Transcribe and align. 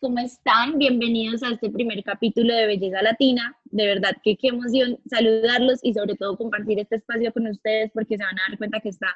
¿cómo 0.00 0.18
están? 0.18 0.78
Bienvenidos 0.78 1.42
a 1.42 1.50
este 1.50 1.70
primer 1.70 2.02
capítulo 2.04 2.54
de 2.54 2.66
Belleza 2.66 3.02
Latina. 3.02 3.56
De 3.64 3.86
verdad 3.86 4.12
que 4.22 4.36
qué 4.36 4.48
emoción 4.48 4.98
saludarlos 5.08 5.80
y 5.82 5.92
sobre 5.92 6.14
todo 6.14 6.36
compartir 6.36 6.78
este 6.78 6.96
espacio 6.96 7.32
con 7.32 7.46
ustedes 7.46 7.90
porque 7.92 8.16
se 8.16 8.22
van 8.22 8.38
a 8.38 8.42
dar 8.48 8.58
cuenta 8.58 8.80
que 8.80 8.90
está 8.90 9.08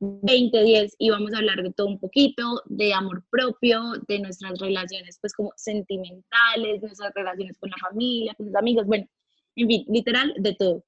2010 0.00 0.96
y 0.98 1.10
vamos 1.10 1.32
a 1.32 1.38
hablar 1.38 1.62
de 1.62 1.72
todo 1.72 1.86
un 1.86 2.00
poquito, 2.00 2.62
de 2.66 2.92
amor 2.92 3.24
propio, 3.30 3.92
de 4.08 4.18
nuestras 4.18 4.58
relaciones 4.58 5.18
pues 5.20 5.32
como 5.32 5.52
sentimentales, 5.56 6.82
nuestras 6.82 7.12
relaciones 7.14 7.56
con 7.58 7.70
la 7.70 7.76
familia, 7.78 8.34
con 8.34 8.46
los 8.46 8.54
amigos, 8.56 8.86
bueno, 8.86 9.06
en 9.54 9.68
fin, 9.68 9.84
literal 9.88 10.34
de 10.38 10.54
todo. 10.54 10.84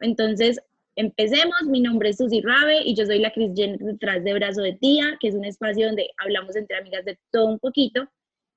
Entonces, 0.00 0.58
empecemos. 0.96 1.62
Mi 1.66 1.80
nombre 1.80 2.10
es 2.10 2.16
Susy 2.16 2.40
Rabe 2.40 2.82
y 2.84 2.94
yo 2.94 3.04
soy 3.04 3.18
la 3.18 3.32
Cris 3.32 3.52
detrás 3.54 4.24
de 4.24 4.34
Brazo 4.34 4.62
de 4.62 4.72
Tía, 4.72 5.18
que 5.20 5.28
es 5.28 5.34
un 5.34 5.44
espacio 5.44 5.86
donde 5.86 6.08
hablamos 6.18 6.56
entre 6.56 6.78
amigas 6.78 7.04
de 7.04 7.18
todo 7.30 7.46
un 7.46 7.58
poquito. 7.58 8.08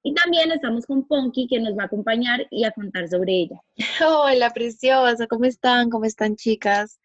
Y 0.05 0.13
también 0.13 0.51
estamos 0.51 0.85
con 0.85 1.07
Ponky, 1.07 1.47
que 1.47 1.61
nos 1.61 1.77
va 1.77 1.83
a 1.83 1.85
acompañar 1.85 2.45
y 2.51 2.65
a 2.65 2.71
contar 2.71 3.07
sobre 3.07 3.33
ella. 3.33 3.61
Hola, 4.05 4.49
preciosa, 4.51 5.27
¿cómo 5.27 5.45
están? 5.45 5.89
¿Cómo 5.89 6.03
están, 6.03 6.35
chicas? 6.35 6.99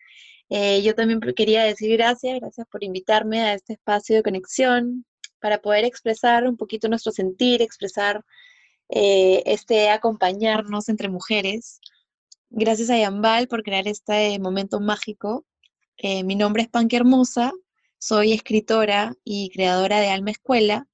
Eh, 0.50 0.82
yo 0.82 0.96
también 0.96 1.20
quería 1.36 1.62
decir 1.62 1.96
gracias, 1.96 2.40
gracias 2.40 2.66
por 2.68 2.82
invitarme 2.82 3.40
a 3.42 3.54
este 3.54 3.74
espacio 3.74 4.16
de 4.16 4.24
conexión 4.24 5.04
para 5.40 5.58
poder 5.58 5.84
expresar 5.84 6.48
un 6.48 6.56
poquito 6.56 6.88
nuestro 6.88 7.12
sentir, 7.12 7.62
expresar 7.62 8.24
eh, 8.88 9.44
este 9.46 9.90
acompañarnos 9.90 10.88
entre 10.88 11.08
mujeres. 11.08 11.80
Gracias 12.50 12.90
a 12.90 12.98
Yambal 12.98 13.46
por 13.46 13.62
crear 13.62 13.86
este 13.86 14.40
momento 14.40 14.80
mágico. 14.80 15.46
Eh, 15.98 16.24
mi 16.24 16.34
nombre 16.34 16.62
es 16.62 16.68
Panque 16.68 16.96
Hermosa, 16.96 17.52
soy 17.98 18.32
escritora 18.32 19.14
y 19.22 19.50
creadora 19.50 20.00
de 20.00 20.08
Alma 20.08 20.32
Escuela, 20.32 20.87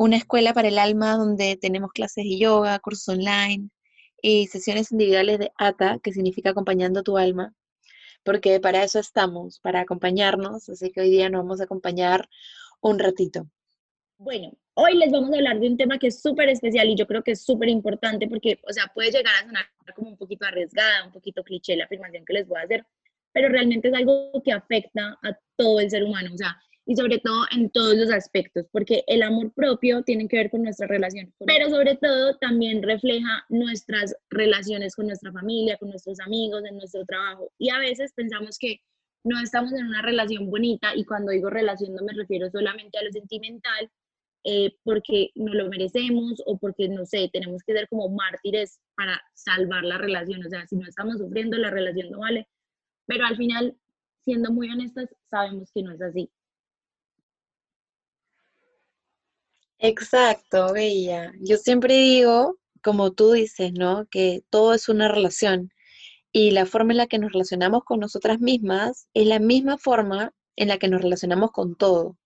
una 0.00 0.16
escuela 0.16 0.54
para 0.54 0.68
el 0.68 0.78
alma 0.78 1.18
donde 1.18 1.58
tenemos 1.60 1.92
clases 1.92 2.24
de 2.24 2.38
yoga, 2.38 2.78
cursos 2.78 3.06
online 3.10 3.68
y 4.22 4.46
sesiones 4.46 4.92
individuales 4.92 5.38
de 5.38 5.52
ATA, 5.58 5.98
que 6.02 6.14
significa 6.14 6.50
acompañando 6.50 7.02
tu 7.02 7.18
alma, 7.18 7.52
porque 8.24 8.60
para 8.60 8.82
eso 8.82 8.98
estamos, 8.98 9.60
para 9.60 9.80
acompañarnos, 9.80 10.70
así 10.70 10.90
que 10.90 11.02
hoy 11.02 11.10
día 11.10 11.28
nos 11.28 11.42
vamos 11.42 11.60
a 11.60 11.64
acompañar 11.64 12.30
un 12.80 12.98
ratito. 12.98 13.46
Bueno, 14.16 14.54
hoy 14.72 14.96
les 14.96 15.12
vamos 15.12 15.34
a 15.34 15.36
hablar 15.36 15.60
de 15.60 15.68
un 15.68 15.76
tema 15.76 15.98
que 15.98 16.06
es 16.06 16.22
súper 16.22 16.48
especial 16.48 16.88
y 16.88 16.96
yo 16.96 17.06
creo 17.06 17.22
que 17.22 17.32
es 17.32 17.44
súper 17.44 17.68
importante 17.68 18.26
porque, 18.26 18.58
o 18.66 18.72
sea, 18.72 18.90
puede 18.94 19.10
llegar 19.10 19.34
a 19.34 19.44
sonar 19.44 19.66
como 19.94 20.08
un 20.08 20.16
poquito 20.16 20.46
arriesgada, 20.46 21.04
un 21.04 21.12
poquito 21.12 21.44
cliché 21.44 21.76
la 21.76 21.84
afirmación 21.84 22.24
que 22.24 22.32
les 22.32 22.48
voy 22.48 22.58
a 22.58 22.64
hacer, 22.64 22.86
pero 23.32 23.50
realmente 23.50 23.88
es 23.88 23.94
algo 23.94 24.32
que 24.42 24.52
afecta 24.52 25.18
a 25.22 25.38
todo 25.56 25.78
el 25.78 25.90
ser 25.90 26.04
humano, 26.04 26.30
o 26.32 26.38
sea, 26.38 26.58
y 26.90 26.96
sobre 26.96 27.18
todo 27.20 27.44
en 27.52 27.70
todos 27.70 27.96
los 27.96 28.10
aspectos, 28.10 28.66
porque 28.72 29.04
el 29.06 29.22
amor 29.22 29.52
propio 29.52 30.02
tiene 30.02 30.26
que 30.26 30.38
ver 30.38 30.50
con 30.50 30.64
nuestra 30.64 30.88
relación, 30.88 31.32
pero 31.46 31.70
sobre 31.70 31.94
todo 31.94 32.36
también 32.38 32.82
refleja 32.82 33.44
nuestras 33.48 34.16
relaciones 34.28 34.96
con 34.96 35.06
nuestra 35.06 35.30
familia, 35.30 35.76
con 35.76 35.90
nuestros 35.90 36.18
amigos, 36.18 36.64
en 36.64 36.78
nuestro 36.78 37.04
trabajo. 37.04 37.52
Y 37.58 37.70
a 37.70 37.78
veces 37.78 38.12
pensamos 38.12 38.58
que 38.58 38.80
no 39.22 39.40
estamos 39.40 39.72
en 39.72 39.86
una 39.86 40.02
relación 40.02 40.50
bonita 40.50 40.92
y 40.96 41.04
cuando 41.04 41.30
digo 41.30 41.48
relación 41.48 41.94
no 41.94 42.02
me 42.02 42.12
refiero 42.12 42.50
solamente 42.50 42.98
a 42.98 43.04
lo 43.04 43.12
sentimental, 43.12 43.88
eh, 44.42 44.74
porque 44.82 45.30
no 45.36 45.54
lo 45.54 45.68
merecemos 45.68 46.42
o 46.44 46.58
porque, 46.58 46.88
no 46.88 47.06
sé, 47.06 47.30
tenemos 47.32 47.62
que 47.62 47.72
ser 47.72 47.88
como 47.88 48.08
mártires 48.08 48.80
para 48.96 49.22
salvar 49.32 49.84
la 49.84 49.96
relación. 49.96 50.44
O 50.44 50.50
sea, 50.50 50.66
si 50.66 50.74
no 50.74 50.88
estamos 50.88 51.18
sufriendo, 51.18 51.56
la 51.56 51.70
relación 51.70 52.10
no 52.10 52.18
vale. 52.18 52.48
Pero 53.06 53.26
al 53.26 53.36
final, 53.36 53.76
siendo 54.24 54.50
muy 54.50 54.68
honestas, 54.70 55.08
sabemos 55.30 55.70
que 55.72 55.84
no 55.84 55.92
es 55.92 56.02
así. 56.02 56.28
Exacto, 59.80 60.72
Bella. 60.72 61.32
Yo 61.40 61.56
siempre 61.56 61.94
digo, 61.94 62.58
como 62.82 63.12
tú 63.12 63.32
dices, 63.32 63.72
¿no? 63.72 64.06
Que 64.10 64.42
todo 64.50 64.74
es 64.74 64.88
una 64.88 65.08
relación 65.08 65.70
y 66.32 66.52
la 66.52 66.66
forma 66.66 66.92
en 66.92 66.98
la 66.98 67.06
que 67.08 67.18
nos 67.18 67.32
relacionamos 67.32 67.84
con 67.84 68.00
nosotras 68.00 68.40
mismas 68.40 69.08
es 69.14 69.26
la 69.26 69.38
misma 69.40 69.78
forma 69.78 70.32
en 70.56 70.68
la 70.68 70.78
que 70.78 70.88
nos 70.88 71.02
relacionamos 71.02 71.52
con 71.52 71.76
todo 71.76 72.16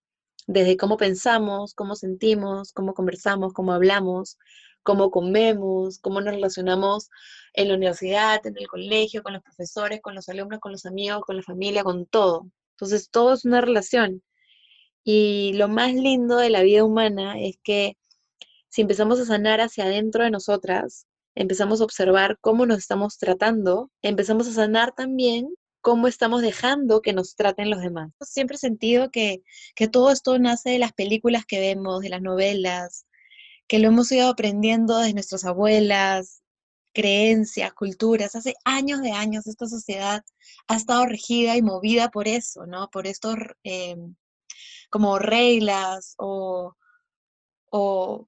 desde 0.47 0.77
cómo 0.77 0.97
pensamos, 0.97 1.73
cómo 1.73 1.95
sentimos, 1.95 2.73
cómo 2.73 2.93
conversamos, 2.93 3.53
cómo 3.53 3.73
hablamos, 3.73 4.37
cómo 4.83 5.11
comemos, 5.11 5.99
cómo 5.99 6.21
nos 6.21 6.35
relacionamos 6.35 7.09
en 7.53 7.69
la 7.69 7.75
universidad, 7.75 8.45
en 8.45 8.57
el 8.57 8.67
colegio, 8.67 9.23
con 9.23 9.33
los 9.33 9.43
profesores, 9.43 10.01
con 10.01 10.15
los 10.15 10.29
alumnos, 10.29 10.59
con 10.59 10.71
los 10.71 10.85
amigos, 10.85 11.23
con 11.25 11.37
la 11.37 11.43
familia, 11.43 11.83
con 11.83 12.05
todo. 12.05 12.47
Entonces, 12.71 13.09
todo 13.09 13.33
es 13.33 13.45
una 13.45 13.61
relación. 13.61 14.21
Y 15.05 15.53
lo 15.53 15.69
más 15.69 15.93
lindo 15.93 16.37
de 16.37 16.49
la 16.49 16.63
vida 16.63 16.83
humana 16.83 17.39
es 17.39 17.57
que 17.63 17.95
si 18.69 18.81
empezamos 18.81 19.19
a 19.19 19.25
sanar 19.25 19.61
hacia 19.61 19.85
adentro 19.85 20.23
de 20.23 20.31
nosotras, 20.31 21.05
empezamos 21.35 21.79
a 21.79 21.83
observar 21.83 22.39
cómo 22.41 22.65
nos 22.65 22.79
estamos 22.79 23.17
tratando, 23.17 23.91
empezamos 24.01 24.47
a 24.47 24.53
sanar 24.53 24.93
también 24.95 25.47
cómo 25.81 26.07
estamos 26.07 26.41
dejando 26.41 27.01
que 27.01 27.13
nos 27.13 27.35
traten 27.35 27.69
los 27.69 27.81
demás. 27.81 28.11
Siempre 28.21 28.55
he 28.55 28.59
sentido 28.59 29.11
que, 29.11 29.43
que 29.75 29.87
todo 29.87 30.11
esto 30.11 30.39
nace 30.39 30.71
de 30.71 30.79
las 30.79 30.93
películas 30.93 31.45
que 31.45 31.59
vemos, 31.59 32.01
de 32.01 32.09
las 32.09 32.23
novelas, 32.23 33.05
que 33.67 33.77
lo 33.77 33.89
hemos 33.89 34.11
ido 34.11 34.27
aprendiendo 34.27 34.97
de 34.97 35.13
nuestras 35.13 35.45
abuelas, 35.45 36.41
creencias, 36.93 37.73
culturas. 37.73 38.35
Hace 38.35 38.55
años 38.63 39.01
de 39.03 39.11
años 39.11 39.45
esta 39.45 39.67
sociedad 39.67 40.23
ha 40.67 40.75
estado 40.75 41.05
regida 41.05 41.55
y 41.57 41.61
movida 41.61 42.09
por 42.09 42.27
eso, 42.27 42.65
¿no? 42.65 42.89
Por 42.89 43.05
estos 43.05 43.35
em, 43.63 44.15
como 44.89 45.19
reglas 45.19 46.15
o, 46.17 46.75
o 47.71 48.27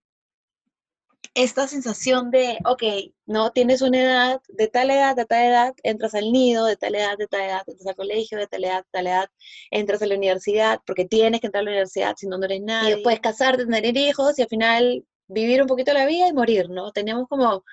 esta 1.37 1.67
sensación 1.67 2.31
de, 2.31 2.57
ok, 2.65 2.83
no 3.27 3.51
tienes 3.51 3.83
una 3.83 4.01
edad, 4.01 4.41
de 4.49 4.67
tal 4.67 4.89
edad, 4.89 5.15
de 5.15 5.25
tal 5.25 5.45
edad, 5.45 5.73
entras 5.83 6.15
al 6.15 6.31
nido, 6.31 6.65
de 6.65 6.77
tal 6.77 6.95
edad, 6.95 7.15
de 7.15 7.27
tal 7.27 7.41
edad, 7.41 7.61
entras 7.67 7.87
al 7.87 7.95
colegio, 7.95 8.39
de 8.39 8.47
tal 8.47 8.63
edad, 8.63 8.79
de 8.79 8.89
tal 8.91 9.07
edad, 9.07 9.29
entras 9.69 10.01
a 10.01 10.07
la 10.07 10.15
universidad, 10.15 10.79
porque 10.87 11.05
tienes 11.05 11.39
que 11.39 11.47
entrar 11.47 11.61
a 11.61 11.65
la 11.65 11.71
universidad 11.71 12.15
si 12.17 12.25
no, 12.27 12.39
no 12.39 12.45
eres 12.45 12.61
nadie. 12.61 12.89
Y 12.89 12.93
después 12.95 13.19
casarte, 13.19 13.65
tener 13.65 13.95
hijos 13.95 14.39
y 14.39 14.41
al 14.41 14.47
final 14.47 15.05
vivir 15.27 15.61
un 15.61 15.67
poquito 15.67 15.93
la 15.93 16.07
vida 16.07 16.27
y 16.27 16.33
morir, 16.33 16.71
¿no? 16.71 16.91
Teníamos 16.91 17.27
como, 17.27 17.63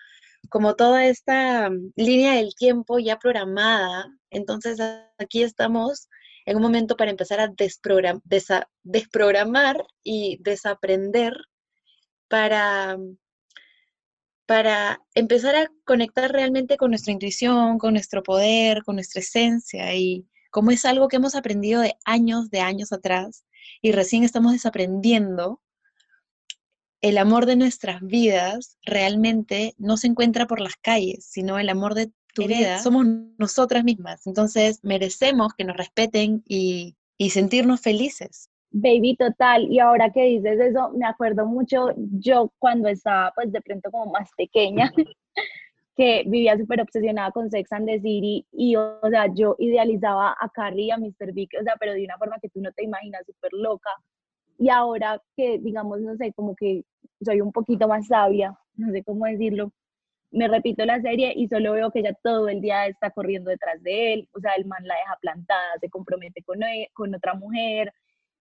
como 0.51 0.75
toda 0.75 1.07
esta 1.07 1.71
mm, 1.71 1.93
línea 1.97 2.35
del 2.35 2.55
tiempo 2.55 2.99
ya 2.99 3.19
programada. 3.19 4.11
Entonces 4.29 4.79
aquí 5.17 5.43
estamos 5.43 6.09
en 6.47 6.57
un 6.57 6.63
momento 6.63 6.97
para 6.97 7.11
empezar 7.11 7.41
a 7.41 7.53
desprogramar 8.83 9.87
y 10.03 10.39
desaprender 10.43 11.37
para 12.29 12.99
para 14.47 15.01
empezar 15.15 15.57
a 15.57 15.71
conectar 15.85 16.31
realmente 16.31 16.77
con 16.77 16.91
nuestra 16.91 17.13
intuición, 17.13 17.79
con 17.79 17.95
nuestro 17.95 18.23
poder, 18.23 18.83
con 18.85 18.97
nuestra 18.97 19.21
esencia. 19.21 19.95
Y 19.95 20.27
como 20.51 20.71
es 20.71 20.85
algo 20.85 21.09
que 21.09 21.17
hemos 21.17 21.35
aprendido 21.35 21.81
de 21.81 21.97
años, 22.05 22.51
de 22.51 22.61
años 22.61 22.93
atrás 22.93 23.45
y 23.81 23.93
recién 23.93 24.23
estamos 24.23 24.53
desaprendiendo, 24.53 25.63
el 27.01 27.19
amor 27.19 27.47
de 27.47 27.57
nuestras 27.57 28.01
vidas 28.03 28.79
realmente 28.83 29.75
no 29.79 29.97
se 29.97 30.07
encuentra 30.07 30.47
por 30.47 30.61
las 30.61 30.77
calles, 30.77 31.27
sino 31.27 31.59
el 31.59 31.69
amor 31.69 31.95
de 31.95 32.11
tu 32.35 32.47
vida 32.47 32.79
somos 32.79 33.07
nosotras 33.39 33.85
mismas. 33.85 34.27
Entonces 34.27 34.81
merecemos 34.83 35.55
que 35.55 35.65
nos 35.65 35.77
respeten 35.77 36.43
y, 36.47 36.97
y 37.17 37.31
sentirnos 37.31 37.81
felices. 37.81 38.51
Baby, 38.71 39.17
total. 39.17 39.71
Y 39.71 39.79
ahora 39.79 40.11
que 40.11 40.25
dices 40.25 40.59
eso, 40.59 40.91
me 40.91 41.07
acuerdo 41.07 41.47
mucho 41.47 41.95
yo 41.97 42.53
cuando 42.59 42.89
estaba, 42.89 43.33
pues 43.35 43.53
de 43.53 43.61
pronto 43.61 43.91
como 43.93 44.11
más 44.11 44.29
pequeña, 44.37 44.93
que 45.97 46.25
vivía 46.27 46.59
súper 46.59 46.81
obsesionada 46.81 47.31
con 47.31 47.51
Sex 47.51 47.71
and 47.71 47.87
the 47.87 48.01
City 48.01 48.45
y, 48.51 48.75
o 48.75 48.99
sea, 49.09 49.33
yo 49.33 49.55
idealizaba 49.61 50.35
a 50.41 50.49
Carrie 50.49 50.87
y 50.87 50.91
a 50.91 50.99
Mr. 50.99 51.33
Big, 51.33 51.51
o 51.61 51.63
sea, 51.63 51.77
pero 51.79 51.93
de 51.93 52.05
una 52.05 52.19
forma 52.19 52.39
que 52.43 52.49
tú 52.49 52.61
no 52.61 52.73
te 52.73 52.83
imaginas, 52.83 53.25
súper 53.25 53.53
loca. 53.53 53.91
Y 54.59 54.69
ahora 54.71 55.23
que, 55.37 55.59
digamos, 55.59 56.01
no 56.01 56.17
sé, 56.17 56.33
como 56.33 56.57
que 56.57 56.83
soy 57.25 57.41
un 57.41 57.53
poquito 57.53 57.87
más 57.87 58.09
sabia, 58.09 58.59
no 58.75 58.91
sé 58.91 59.05
cómo 59.05 59.25
decirlo, 59.27 59.71
me 60.35 60.49
repito 60.49 60.85
la 60.85 61.01
serie 61.01 61.33
y 61.35 61.49
solo 61.49 61.73
veo 61.73 61.91
que 61.91 62.01
ella 62.01 62.17
todo 62.23 62.49
el 62.49 62.61
día 62.61 62.87
está 62.87 63.11
corriendo 63.11 63.51
detrás 63.51 63.83
de 63.83 64.15
él, 64.15 64.29
o 64.35 64.41
sea, 64.41 64.53
el 64.57 64.67
man 64.67 64.87
la 64.87 64.97
deja 64.97 65.17
plantada, 65.21 65.79
se 65.81 65.89
compromete 65.89 66.43
con, 66.43 66.63
e, 66.63 66.91
con 66.93 67.15
otra 67.15 67.35
mujer, 67.35 67.93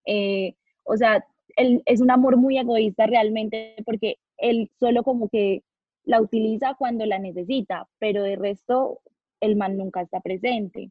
eh, 0.06 0.54
o 0.84 0.96
sea, 0.96 1.24
él, 1.56 1.82
es 1.86 2.00
un 2.00 2.10
amor 2.10 2.36
muy 2.36 2.58
egoísta 2.58 3.06
realmente 3.06 3.76
porque 3.86 4.16
él 4.38 4.70
solo 4.80 5.04
como 5.04 5.28
que 5.28 5.62
la 6.04 6.20
utiliza 6.20 6.74
cuando 6.74 7.06
la 7.06 7.18
necesita, 7.18 7.88
pero 7.98 8.22
de 8.22 8.36
resto 8.36 9.00
el 9.40 9.56
man 9.56 9.76
nunca 9.76 10.02
está 10.02 10.20
presente. 10.20 10.90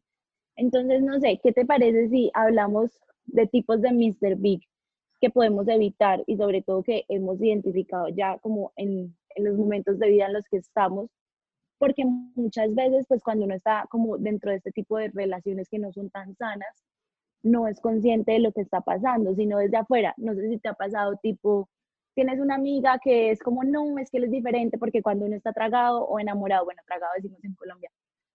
Entonces, 0.56 1.02
no 1.02 1.20
sé, 1.20 1.40
¿qué 1.44 1.52
te 1.52 1.66
parece 1.66 2.10
si 2.10 2.32
hablamos 2.34 2.92
de 3.26 3.48
tipos 3.48 3.82
de 3.82 3.92
Mr. 3.92 4.38
Big 4.38 4.62
que 5.20 5.30
podemos 5.30 5.68
evitar 5.68 6.24
y 6.28 6.38
sobre 6.38 6.62
todo 6.62 6.84
que 6.84 7.06
hemos 7.08 7.42
identificado 7.42 8.10
ya 8.10 8.38
como 8.40 8.72
en, 8.76 9.16
en 9.36 9.46
los 9.46 9.58
momentos 9.58 10.00
de 10.00 10.10
vida 10.10 10.28
en 10.28 10.34
los 10.34 10.46
que 10.50 10.58
estamos? 10.58 11.10
Porque 11.78 12.06
muchas 12.06 12.74
veces, 12.76 13.06
pues 13.08 13.22
cuando 13.24 13.46
uno 13.46 13.56
está 13.56 13.86
como 13.90 14.18
dentro 14.18 14.52
de 14.52 14.58
este 14.58 14.72
tipo 14.72 14.98
de 14.98 15.10
relaciones 15.10 15.68
que 15.70 15.80
no 15.80 15.92
son 15.92 16.10
tan 16.10 16.36
sanas, 16.36 16.84
no 17.44 17.68
es 17.68 17.80
consciente 17.82 18.34
de 18.34 18.40
lo 18.40 18.52
que 18.54 18.62
está 18.62 18.82
pasando, 18.82 19.36
sino 19.36 19.58
desde 19.58 19.78
afuera. 19.78 20.14
No 20.18 20.34
sé 20.34 20.50
si 20.50 20.58
te 20.60 20.70
ha 20.70 20.74
pasado 20.74 21.18
tipo, 21.22 21.70
tienes 22.16 22.40
una 22.40 22.56
amiga 22.56 23.00
que 23.04 23.32
es 23.32 23.40
como, 23.42 23.64
no, 23.64 23.98
es 24.00 24.10
que 24.10 24.18
él 24.18 24.26
es 24.26 24.32
diferente 24.32 24.78
porque 24.78 25.02
cuando 25.02 25.26
uno 25.26 25.36
está 25.36 25.52
tragado 25.54 26.06
o 26.06 26.20
enamorado, 26.20 26.66
bueno, 26.66 26.82
tragado 26.86 27.12
decimos 27.18 27.44
en 27.44 27.54
Colombia, 27.56 27.92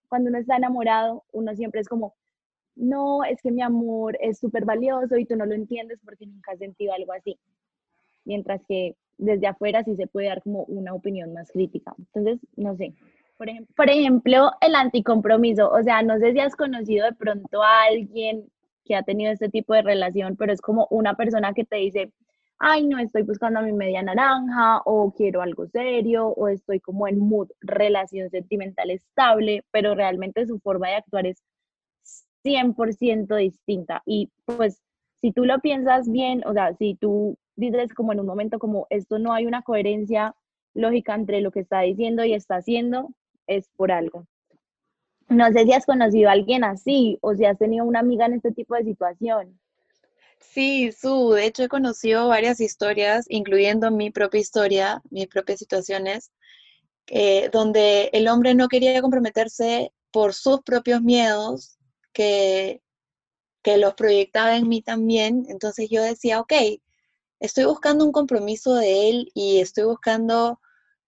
cuando 0.09 0.29
uno 0.31 0.39
está 0.39 0.57
enamorado, 0.57 1.25
uno 1.33 1.55
siempre 1.55 1.81
es 1.81 1.89
como, 1.89 2.15
no, 2.77 3.25
es 3.25 3.41
que 3.43 3.51
mi 3.51 3.63
amor 3.63 4.17
es 4.21 4.39
súper 4.39 4.65
valioso 4.65 5.17
y 5.19 5.27
tú 5.27 5.37
no 5.37 5.47
lo 5.47 5.55
entiendes 5.55 5.99
porque 6.05 6.27
nunca 6.27 6.53
has 6.53 6.59
sentido 6.59 6.93
algo 6.95 7.13
así. 7.13 7.39
Mientras 8.25 8.63
que 8.67 8.95
desde 9.19 9.47
afuera 9.47 9.85
sí 9.85 9.97
se 9.97 10.07
puede 10.07 10.29
dar 10.29 10.43
como 10.43 10.63
una 10.65 10.95
opinión 10.95 11.33
más 11.33 11.51
crítica. 11.51 11.95
Entonces, 11.99 12.41
no 12.57 12.77
sé. 12.77 12.95
Por 13.37 13.49
ejemplo, 13.49 13.75
por 13.77 13.91
ejemplo, 13.91 14.51
el 14.61 14.75
anticompromiso. 14.75 15.71
O 15.71 15.83
sea, 15.83 16.03
no 16.03 16.19
sé 16.19 16.33
si 16.33 16.41
has 16.41 16.57
conocido 16.57 17.07
de 17.07 17.13
pronto 17.13 17.63
a 17.63 17.85
alguien 17.85 18.47
que 18.85 18.97
ha 18.97 19.03
tenido 19.03 19.31
este 19.31 19.49
tipo 19.49 19.75
de 19.75 19.83
relación, 19.83 20.37
pero 20.37 20.53
es 20.53 20.61
como 20.61 20.87
una 20.91 21.15
persona 21.15 21.53
que 21.53 21.65
te 21.65 21.77
dice, 21.77 22.13
ay, 22.59 22.87
no 22.87 22.99
estoy 22.99 23.23
buscando 23.23 23.61
a 23.61 23.63
mi 23.63 23.73
media 23.73 24.03
naranja, 24.03 24.81
o 24.85 25.13
quiero 25.13 25.43
algo 25.43 25.67
serio, 25.69 26.29
o 26.29 26.49
estoy 26.49 26.81
como 26.81 27.07
en 27.07 27.19
mood 27.19 27.49
relación 27.61 28.31
sentimental 28.31 28.91
estable, 28.91 29.63
pero 29.71 29.95
realmente 29.95 30.47
su 30.47 30.59
forma 30.59 30.89
de 30.89 30.95
actuar 30.97 31.27
es 31.27 31.43
100% 32.45 33.37
distinta. 33.37 34.03
Y 34.07 34.31
pues, 34.45 34.83
si 35.21 35.33
tú 35.33 35.45
lo 35.45 35.59
piensas 35.61 36.11
bien, 36.11 36.43
o 36.47 36.53
sea, 36.53 36.75
si 36.75 36.95
tú 36.95 37.37
dices 37.59 37.93
como 37.93 38.13
en 38.13 38.21
un 38.21 38.27
momento 38.27 38.59
como 38.59 38.87
esto 38.89 39.19
no 39.19 39.33
hay 39.33 39.47
una 39.47 39.63
coherencia 39.63 40.35
lógica 40.75 41.15
entre 41.15 41.41
lo 41.41 41.51
que 41.51 41.61
está 41.61 41.81
diciendo 41.81 42.25
y 42.25 42.33
está 42.33 42.57
haciendo, 42.57 43.11
es 43.47 43.69
por 43.77 43.91
algo. 43.91 44.27
No 45.29 45.53
sé 45.53 45.65
si 45.65 45.73
has 45.73 45.85
conocido 45.85 46.31
a 46.31 46.33
alguien 46.33 46.65
así 46.65 47.19
o 47.21 47.35
si 47.35 47.45
has 47.45 47.59
tenido 47.59 47.85
una 47.85 48.01
amiga 48.01 48.27
en 48.27 48.35
este 48.35 48.53
tipo 48.53 48.75
de 48.77 48.85
situación. 48.85 49.59
Sí, 50.41 50.93
Su, 50.93 51.33
de 51.33 51.47
hecho 51.47 51.65
he 51.65 51.69
conocido 51.69 52.29
varias 52.29 52.61
historias, 52.61 53.27
incluyendo 53.29 53.91
mi 53.91 54.11
propia 54.11 54.41
historia, 54.41 55.03
mis 55.11 55.27
propias 55.27 55.59
situaciones, 55.59 56.31
eh, 57.09 57.51
donde 57.53 58.11
el 58.13 58.29
hombre 58.29 58.55
no 58.55 58.69
quería 58.69 59.03
comprometerse 59.03 59.93
por 60.13 60.33
sus 60.33 60.63
propios 60.63 61.03
miedos, 61.03 61.79
que, 62.13 62.81
que 63.63 63.77
los 63.79 63.95
proyectaba 63.95 64.57
en 64.57 64.69
mí 64.69 64.81
también. 64.81 65.45
Entonces 65.49 65.89
yo 65.91 66.03
decía, 66.03 66.41
ok, 66.41 66.53
estoy 67.41 67.65
buscando 67.65 68.05
un 68.05 68.13
compromiso 68.13 68.75
de 68.75 69.11
él 69.11 69.31
y 69.35 69.61
estoy 69.61 69.85
buscando 69.85 70.61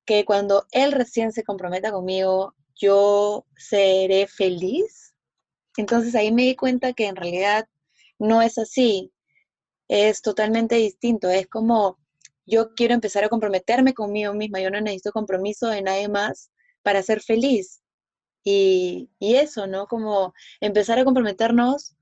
que 0.04 0.24
cuando 0.24 0.66
él 0.72 0.92
recién 0.92 1.32
se 1.32 1.44
comprometa 1.44 1.92
conmigo, 1.92 2.54
yo 2.74 3.46
seré 3.56 4.26
feliz. 4.26 5.14
Entonces 5.76 6.14
ahí 6.14 6.32
me 6.32 6.42
di 6.42 6.56
cuenta 6.56 6.92
que 6.92 7.06
en 7.06 7.16
realidad 7.16 7.68
no 8.18 8.42
es 8.42 8.58
así, 8.58 9.12
es 9.88 10.22
totalmente 10.22 10.76
distinto, 10.76 11.30
es 11.30 11.46
como 11.48 11.98
yo 12.46 12.74
quiero 12.74 12.94
empezar 12.94 13.24
a 13.24 13.28
comprometerme 13.28 13.94
conmigo 13.94 14.34
misma, 14.34 14.60
yo 14.60 14.70
no 14.70 14.80
necesito 14.80 15.12
compromiso 15.12 15.68
de 15.68 15.82
nadie 15.82 16.08
más 16.08 16.50
para 16.82 17.02
ser 17.02 17.20
feliz. 17.20 17.82
Y, 18.42 19.10
y 19.18 19.36
eso, 19.36 19.66
¿no? 19.66 19.86
Como 19.86 20.32
empezar 20.60 20.98
a 20.98 21.04
comprometernos 21.04 21.94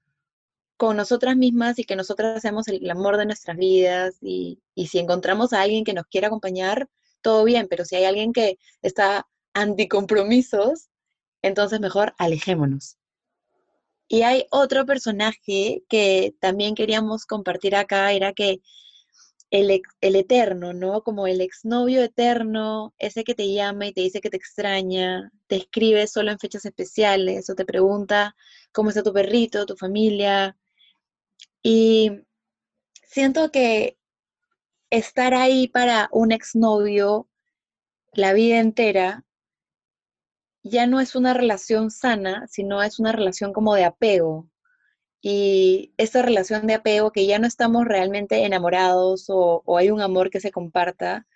con 0.78 0.96
nosotras 0.96 1.36
mismas 1.36 1.78
y 1.78 1.84
que 1.84 1.96
nosotras 1.96 2.40
seamos 2.40 2.68
el, 2.68 2.88
amor 2.88 3.18
de 3.18 3.26
nuestras 3.26 3.56
vidas 3.58 4.16
y, 4.22 4.60
y, 4.74 4.86
si 4.86 4.98
encontramos 5.00 5.52
a 5.52 5.60
alguien 5.62 5.84
que 5.84 5.92
nos 5.92 6.06
quiera 6.06 6.28
acompañar, 6.28 6.88
todo 7.20 7.44
bien, 7.44 7.66
pero 7.68 7.84
si 7.84 7.96
hay 7.96 8.04
alguien 8.04 8.32
que 8.32 8.58
está 8.80 9.26
anticompromisos, 9.54 10.88
entonces 11.42 11.80
mejor 11.80 12.14
alejémonos. 12.16 12.96
Y 14.06 14.22
hay 14.22 14.46
otro 14.50 14.86
personaje 14.86 15.82
que 15.88 16.34
también 16.40 16.76
queríamos 16.76 17.26
compartir 17.26 17.74
acá, 17.74 18.12
era 18.12 18.32
que 18.32 18.60
el, 19.50 19.82
el 20.00 20.16
eterno, 20.16 20.72
¿no? 20.72 21.02
Como 21.02 21.26
el 21.26 21.40
exnovio 21.40 22.02
eterno, 22.02 22.94
ese 22.98 23.24
que 23.24 23.34
te 23.34 23.52
llama 23.52 23.86
y 23.86 23.92
te 23.92 24.02
dice 24.02 24.20
que 24.20 24.30
te 24.30 24.36
extraña, 24.36 25.32
te 25.48 25.56
escribe 25.56 26.06
solo 26.06 26.30
en 26.30 26.38
fechas 26.38 26.64
especiales 26.64 27.50
o 27.50 27.54
te 27.54 27.64
pregunta 27.64 28.36
cómo 28.72 28.90
está 28.90 29.02
tu 29.02 29.12
perrito, 29.12 29.66
tu 29.66 29.76
familia, 29.76 30.56
y 31.62 32.22
siento 33.04 33.50
que 33.50 33.98
estar 34.90 35.34
ahí 35.34 35.68
para 35.68 36.08
un 36.12 36.32
exnovio 36.32 37.28
la 38.12 38.32
vida 38.32 38.58
entera 38.58 39.24
ya 40.62 40.86
no 40.86 41.00
es 41.00 41.14
una 41.14 41.34
relación 41.34 41.90
sana, 41.90 42.46
sino 42.48 42.82
es 42.82 42.98
una 42.98 43.12
relación 43.12 43.52
como 43.52 43.74
de 43.74 43.84
apego. 43.84 44.48
Y 45.20 45.94
esta 45.96 46.22
relación 46.22 46.66
de 46.66 46.74
apego 46.74 47.12
que 47.12 47.26
ya 47.26 47.38
no 47.38 47.46
estamos 47.46 47.84
realmente 47.86 48.44
enamorados 48.44 49.26
o, 49.28 49.62
hay 49.76 49.90
un 49.90 50.00
amor 50.00 50.30
que 50.30 50.40
se 50.40 50.52
comparta, 50.52 51.26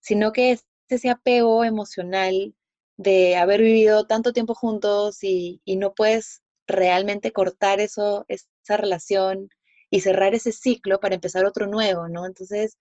sino 0.00 0.32
que 0.32 0.52
es 0.52 0.66
ese 0.88 1.10
apego 1.10 1.64
emocional 1.64 2.54
de 2.96 3.36
haber 3.36 3.62
vivido 3.62 4.06
tanto 4.06 4.32
tiempo 4.32 4.54
juntos 4.54 5.22
y, 5.24 5.62
y 5.64 5.76
no 5.76 5.94
puedes 5.94 6.42
realmente 6.66 7.32
cortar 7.32 7.80
eso, 7.80 8.26
esa 8.28 8.76
relación 8.76 9.48
y 9.92 10.00
cerrar 10.00 10.34
ese 10.34 10.52
ciclo 10.52 11.00
para 11.00 11.14
empezar 11.16 11.44
otro 11.44 11.66
nuevo, 11.66 12.08
¿no? 12.08 12.24
Entonces, 12.24 12.78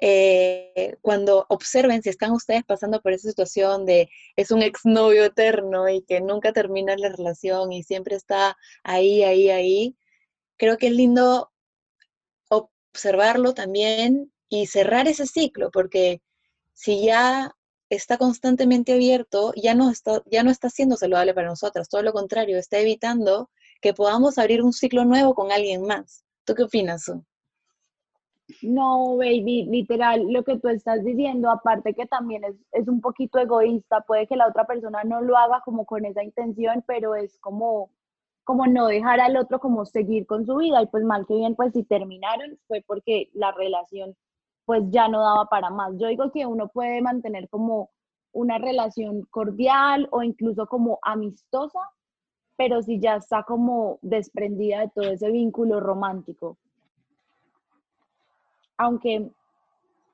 eh, 0.00 0.96
cuando 1.02 1.44
observen 1.48 2.02
si 2.02 2.08
están 2.10 2.30
ustedes 2.30 2.62
pasando 2.64 3.02
por 3.02 3.12
esa 3.12 3.28
situación 3.28 3.84
de 3.84 4.08
es 4.36 4.52
un 4.52 4.62
exnovio 4.62 5.24
eterno 5.24 5.88
y 5.88 6.02
que 6.02 6.20
nunca 6.20 6.52
termina 6.52 6.96
la 6.96 7.08
relación 7.08 7.72
y 7.72 7.82
siempre 7.82 8.14
está 8.14 8.56
ahí, 8.84 9.24
ahí, 9.24 9.50
ahí, 9.50 9.96
creo 10.56 10.78
que 10.78 10.86
es 10.86 10.92
lindo 10.92 11.50
observarlo 12.48 13.54
también 13.54 14.32
y 14.48 14.66
cerrar 14.66 15.08
ese 15.08 15.26
ciclo, 15.26 15.72
porque 15.72 16.22
si 16.74 17.04
ya 17.06 17.52
está 17.90 18.18
constantemente 18.18 18.92
abierto, 18.92 19.52
ya 19.56 19.74
no 19.74 19.90
está, 19.90 20.22
ya 20.26 20.44
no 20.44 20.52
está 20.52 20.70
siendo 20.70 20.96
saludable 20.96 21.34
para 21.34 21.48
nosotras, 21.48 21.88
todo 21.88 22.02
lo 22.02 22.12
contrario, 22.12 22.56
está 22.58 22.78
evitando 22.78 23.50
que 23.84 23.92
podamos 23.92 24.38
abrir 24.38 24.62
un 24.62 24.72
ciclo 24.72 25.04
nuevo 25.04 25.34
con 25.34 25.52
alguien 25.52 25.82
más. 25.82 26.24
¿Tú 26.46 26.54
qué 26.54 26.62
opinas? 26.62 27.12
No, 28.62 29.18
baby, 29.18 29.66
literal, 29.66 30.24
lo 30.32 30.42
que 30.42 30.58
tú 30.58 30.68
estás 30.68 31.04
diciendo, 31.04 31.50
aparte 31.50 31.92
que 31.92 32.06
también 32.06 32.44
es, 32.44 32.56
es, 32.72 32.88
un 32.88 33.02
poquito 33.02 33.38
egoísta, 33.38 34.00
puede 34.00 34.26
que 34.26 34.36
la 34.36 34.48
otra 34.48 34.66
persona 34.66 35.04
no 35.04 35.20
lo 35.20 35.36
haga 35.36 35.60
como 35.66 35.84
con 35.84 36.06
esa 36.06 36.24
intención, 36.24 36.82
pero 36.86 37.14
es 37.14 37.38
como, 37.40 37.90
como 38.44 38.66
no 38.66 38.86
dejar 38.86 39.20
al 39.20 39.36
otro 39.36 39.60
como 39.60 39.84
seguir 39.84 40.26
con 40.26 40.46
su 40.46 40.56
vida 40.56 40.80
y 40.80 40.86
pues 40.86 41.04
mal 41.04 41.26
que 41.26 41.34
bien, 41.34 41.54
pues 41.54 41.74
si 41.74 41.84
terminaron 41.84 42.58
fue 42.66 42.82
porque 42.86 43.28
la 43.34 43.52
relación 43.52 44.16
pues 44.64 44.82
ya 44.88 45.08
no 45.08 45.20
daba 45.20 45.44
para 45.50 45.68
más. 45.68 45.92
Yo 45.98 46.08
digo 46.08 46.32
que 46.32 46.46
uno 46.46 46.68
puede 46.68 47.02
mantener 47.02 47.50
como 47.50 47.90
una 48.32 48.56
relación 48.56 49.26
cordial 49.30 50.08
o 50.10 50.22
incluso 50.22 50.66
como 50.68 50.98
amistosa, 51.02 51.80
pero 52.56 52.82
si 52.82 53.00
ya 53.00 53.16
está 53.16 53.42
como 53.42 53.98
desprendida 54.02 54.80
de 54.80 54.90
todo 54.94 55.10
ese 55.10 55.30
vínculo 55.30 55.80
romántico. 55.80 56.56
Aunque, 58.76 59.30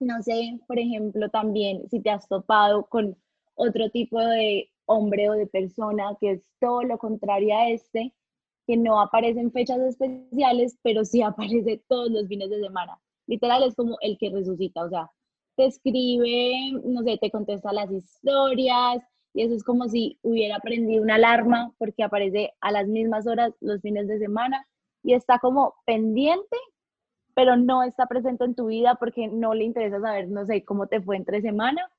no 0.01 0.23
sé, 0.23 0.59
por 0.67 0.79
ejemplo, 0.79 1.29
también 1.29 1.89
si 1.91 2.01
te 2.01 2.11
has 2.11 2.27
topado 2.29 2.85
con 2.87 3.17
otro 3.55 3.91
tipo 3.91 4.19
de 4.21 4.71
hombre 4.87 5.29
o 5.31 5.33
de 5.35 5.47
persona 5.47 6.17
que 6.21 6.33
es 6.33 6.43
todo 6.59 6.83
lo 6.83 6.99
contrario 6.99 7.57
a 7.57 7.69
este, 7.71 8.13
que 8.67 8.77
no 8.77 9.01
aparece 9.01 9.41
en 9.41 9.53
fechas 9.53 9.81
especiales, 9.81 10.79
pero 10.83 11.05
sí 11.05 11.23
aparece 11.23 11.83
todos 11.89 12.11
los 12.11 12.27
fines 12.29 12.51
de 12.51 12.61
semana. 12.61 12.99
Literal 13.27 13.63
es 13.63 13.75
como 13.75 13.97
el 14.01 14.19
que 14.19 14.31
resucita, 14.31 14.85
o 14.85 14.89
sea, 14.89 15.11
te 15.57 15.67
escribe, 15.67 16.73
no 16.85 17.03
sé, 17.03 17.19
te 17.19 17.31
contesta 17.31 17.73
las 17.73 17.91
historias, 17.91 19.03
y 19.33 19.43
eso 19.43 19.55
es 19.55 19.63
como 19.63 19.89
si 19.89 20.19
hubiera 20.23 20.59
prendido 20.59 21.03
una 21.03 21.17
alarma 21.17 21.73
porque 21.79 22.03
aparece 22.03 22.53
a 22.61 22.73
las 22.73 22.87
mismas 22.87 23.27
horas 23.27 23.53
los 23.61 23.81
fines 23.81 24.09
de 24.09 24.19
semana 24.19 24.67
y 25.03 25.15
está 25.15 25.39
como 25.39 25.75
pendiente, 25.87 26.57
pero 27.35 27.57
no 27.57 27.83
está 27.83 28.07
presente 28.07 28.45
en 28.45 28.55
tu 28.55 28.67
vida 28.67 28.97
porque 28.97 29.29
no 29.29 29.55
le 29.55 29.65
interesa 29.65 30.01
saber, 30.01 30.29
no 30.29 30.45
sé, 30.47 30.65
cómo 30.65 30.89
te 30.89 31.01
fue 31.01 31.17
entre 31.17 31.41
semana, 31.41 31.91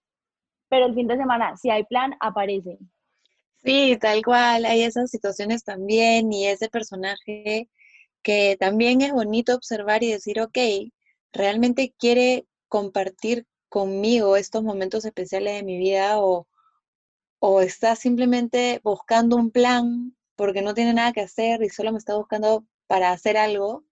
pero 0.70 0.86
el 0.86 0.94
fin 0.94 1.08
de 1.08 1.18
semana, 1.18 1.58
si 1.58 1.70
hay 1.70 1.84
plan, 1.86 2.16
aparece. 2.20 2.78
Sí, 3.64 3.98
tal 4.00 4.24
cual, 4.24 4.66
hay 4.66 4.84
esas 4.84 5.10
situaciones 5.10 5.64
también 5.64 6.34
y 6.34 6.48
ese 6.48 6.70
personaje 6.70 7.70
que 8.24 8.58
también 8.60 9.02
es 9.02 9.12
bonito 9.12 9.56
observar 9.56 10.04
y 10.04 10.12
decir, 10.12 10.42
ok, 10.42 10.58
realmente 11.32 11.94
quiere 11.98 12.46
compartir 12.68 13.46
conmigo 13.70 14.36
estos 14.36 14.64
momentos 14.64 15.06
especiales 15.06 15.56
de 15.56 15.64
mi 15.64 15.78
vida 15.78 16.20
o, 16.20 16.48
o 17.44 17.62
está 17.62 17.96
simplemente 17.96 18.82
buscando 18.84 19.36
un 19.36 19.50
plan 19.50 20.16
porque 20.36 20.62
no 20.62 20.76
tiene 20.76 20.94
nada 20.94 21.12
que 21.12 21.22
hacer 21.22 21.64
y 21.64 21.70
solo 21.70 21.92
me 21.92 21.98
está 21.98 22.16
buscando 22.16 22.66
para 22.86 23.12
hacer 23.12 23.36
algo 23.36 23.84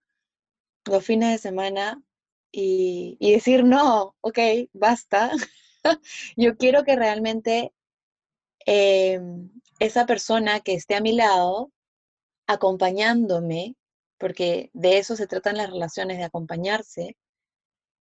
los 0.84 1.04
fines 1.04 1.32
de 1.32 1.38
semana 1.38 2.00
y, 2.52 3.16
decir, 3.20 3.64
no, 3.64 4.14
ok, 4.20 4.38
basta. 4.72 5.32
Yo 6.36 6.56
quiero 6.56 6.84
que 6.84 6.94
realmente 6.96 7.72
em, 8.66 9.50
esa 9.80 10.06
persona 10.06 10.60
que 10.60 10.74
esté 10.74 10.94
a 10.94 11.00
mi 11.00 11.12
lado, 11.12 11.72
acompañándome, 12.46 13.76
porque 14.18 14.70
de 14.74 14.98
eso 14.98 15.16
se 15.16 15.26
tratan 15.26 15.56
las 15.56 15.70
relaciones, 15.70 16.18
de 16.18 16.24
acompañarse, 16.24 17.16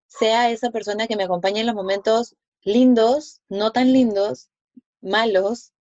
sea 0.08 0.50
esa 0.50 0.70
persona 0.70 1.06
que 1.06 1.16
me 1.16 1.24
acompañe 1.24 1.60
en 1.60 1.66
los 1.66 1.74
momentos 1.74 2.36
lindos, 2.62 3.40
no 3.48 3.72
tan 3.72 3.92
lindos, 3.92 4.50
malos 5.00 5.72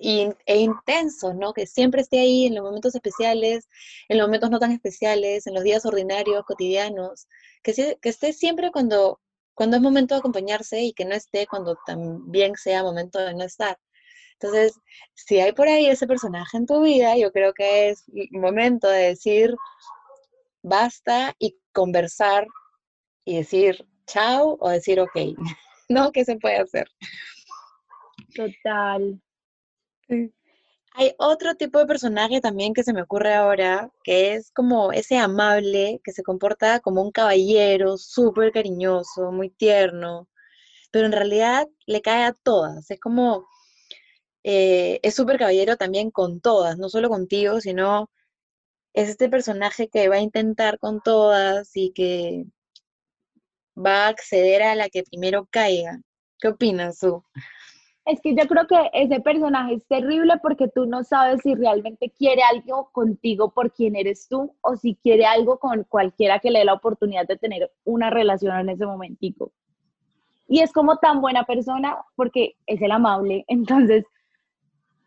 e 0.00 0.56
intensos, 0.58 1.34
¿no? 1.34 1.52
Que 1.52 1.66
siempre 1.66 2.02
esté 2.02 2.20
ahí 2.20 2.46
en 2.46 2.54
los 2.54 2.64
momentos 2.64 2.94
especiales, 2.94 3.68
en 4.08 4.18
los 4.18 4.26
momentos 4.26 4.50
no 4.50 4.58
tan 4.58 4.72
especiales, 4.72 5.46
en 5.46 5.54
los 5.54 5.64
días 5.64 5.86
ordinarios, 5.86 6.44
cotidianos, 6.44 7.26
que, 7.62 7.96
que 8.00 8.08
esté 8.08 8.32
siempre 8.32 8.70
cuando, 8.70 9.20
cuando 9.54 9.76
es 9.76 9.82
momento 9.82 10.14
de 10.14 10.20
acompañarse 10.20 10.82
y 10.82 10.92
que 10.92 11.04
no 11.04 11.14
esté 11.14 11.46
cuando 11.46 11.76
también 11.86 12.54
sea 12.56 12.82
momento 12.82 13.18
de 13.18 13.34
no 13.34 13.44
estar. 13.44 13.78
Entonces, 14.38 14.78
si 15.14 15.40
hay 15.40 15.52
por 15.52 15.68
ahí 15.68 15.86
ese 15.86 16.06
personaje 16.06 16.58
en 16.58 16.66
tu 16.66 16.82
vida, 16.82 17.16
yo 17.16 17.32
creo 17.32 17.54
que 17.54 17.88
es 17.90 18.04
momento 18.32 18.88
de 18.88 19.08
decir 19.08 19.54
basta 20.62 21.34
y 21.38 21.56
conversar 21.72 22.46
y 23.24 23.36
decir 23.36 23.86
chao 24.06 24.58
o 24.60 24.68
decir 24.68 25.00
ok, 25.00 25.16
¿no? 25.88 26.12
¿Qué 26.12 26.24
se 26.24 26.36
puede 26.36 26.56
hacer? 26.58 26.88
Total. 28.36 29.20
Hay 30.98 31.14
otro 31.18 31.54
tipo 31.56 31.78
de 31.78 31.86
personaje 31.86 32.40
también 32.40 32.72
que 32.74 32.82
se 32.82 32.92
me 32.92 33.02
ocurre 33.02 33.34
ahora, 33.34 33.90
que 34.02 34.34
es 34.34 34.50
como 34.52 34.92
ese 34.92 35.18
amable, 35.18 36.00
que 36.04 36.12
se 36.12 36.22
comporta 36.22 36.80
como 36.80 37.02
un 37.02 37.12
caballero, 37.12 37.98
súper 37.98 38.52
cariñoso, 38.52 39.32
muy 39.32 39.50
tierno, 39.50 40.28
pero 40.90 41.06
en 41.06 41.12
realidad 41.12 41.66
le 41.86 42.00
cae 42.02 42.24
a 42.24 42.32
todas. 42.32 42.90
Es 42.90 43.00
como, 43.00 43.46
eh, 44.44 45.00
es 45.02 45.14
súper 45.14 45.38
caballero 45.38 45.76
también 45.76 46.10
con 46.10 46.40
todas, 46.40 46.78
no 46.78 46.88
solo 46.88 47.08
contigo, 47.10 47.60
sino 47.60 48.10
es 48.94 49.10
este 49.10 49.28
personaje 49.28 49.88
que 49.88 50.08
va 50.08 50.16
a 50.16 50.20
intentar 50.20 50.78
con 50.78 51.02
todas 51.02 51.70
y 51.76 51.92
que 51.92 52.46
va 53.76 54.06
a 54.06 54.08
acceder 54.08 54.62
a 54.62 54.74
la 54.74 54.88
que 54.88 55.02
primero 55.04 55.46
caiga. 55.50 56.00
¿Qué 56.40 56.48
opinas 56.48 56.98
tú? 57.00 57.22
Es 58.06 58.20
que 58.20 58.36
yo 58.36 58.46
creo 58.46 58.68
que 58.68 58.76
ese 58.92 59.20
personaje 59.20 59.74
es 59.74 59.86
terrible 59.88 60.34
porque 60.40 60.68
tú 60.68 60.86
no 60.86 61.02
sabes 61.02 61.42
si 61.42 61.56
realmente 61.56 62.08
quiere 62.16 62.40
algo 62.42 62.88
contigo 62.92 63.50
por 63.50 63.72
quien 63.72 63.96
eres 63.96 64.28
tú 64.28 64.54
o 64.60 64.76
si 64.76 64.94
quiere 64.94 65.26
algo 65.26 65.58
con 65.58 65.82
cualquiera 65.82 66.38
que 66.38 66.52
le 66.52 66.60
dé 66.60 66.66
la 66.66 66.74
oportunidad 66.74 67.26
de 67.26 67.36
tener 67.36 67.68
una 67.84 68.08
relación 68.10 68.56
en 68.60 68.68
ese 68.68 68.86
momentico. 68.86 69.52
Y 70.46 70.60
es 70.60 70.72
como 70.72 70.98
tan 70.98 71.20
buena 71.20 71.44
persona 71.44 71.96
porque 72.14 72.54
es 72.66 72.80
el 72.80 72.92
amable, 72.92 73.44
entonces 73.48 74.04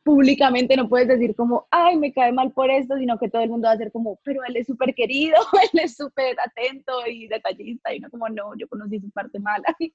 públicamente 0.04 0.76
no 0.76 0.90
puedes 0.90 1.08
decir 1.08 1.36
como, 1.36 1.68
ay, 1.72 1.96
me 1.96 2.12
cae 2.12 2.34
mal 2.34 2.52
por 2.52 2.70
esto, 2.70 2.98
sino 2.98 3.18
que 3.18 3.30
todo 3.30 3.44
el 3.44 3.50
mundo 3.50 3.68
va 3.68 3.74
a 3.74 3.78
ser 3.78 3.94
como, 3.94 4.20
pero 4.24 4.44
él 4.44 4.58
es 4.58 4.68
súper 4.68 4.94
querido, 4.94 5.38
él 5.74 5.80
es 5.80 5.96
súper 5.96 6.36
atento 6.38 6.92
y 7.08 7.28
detallista, 7.28 7.94
y 7.94 8.02
no 8.02 8.10
como, 8.10 8.28
no, 8.28 8.58
yo 8.58 8.68
conocí 8.68 9.00
su 9.00 9.10
parte 9.12 9.40
mala. 9.40 9.64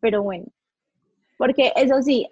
Pero 0.00 0.22
bueno, 0.22 0.46
porque 1.38 1.72
eso 1.76 2.02
sí, 2.02 2.30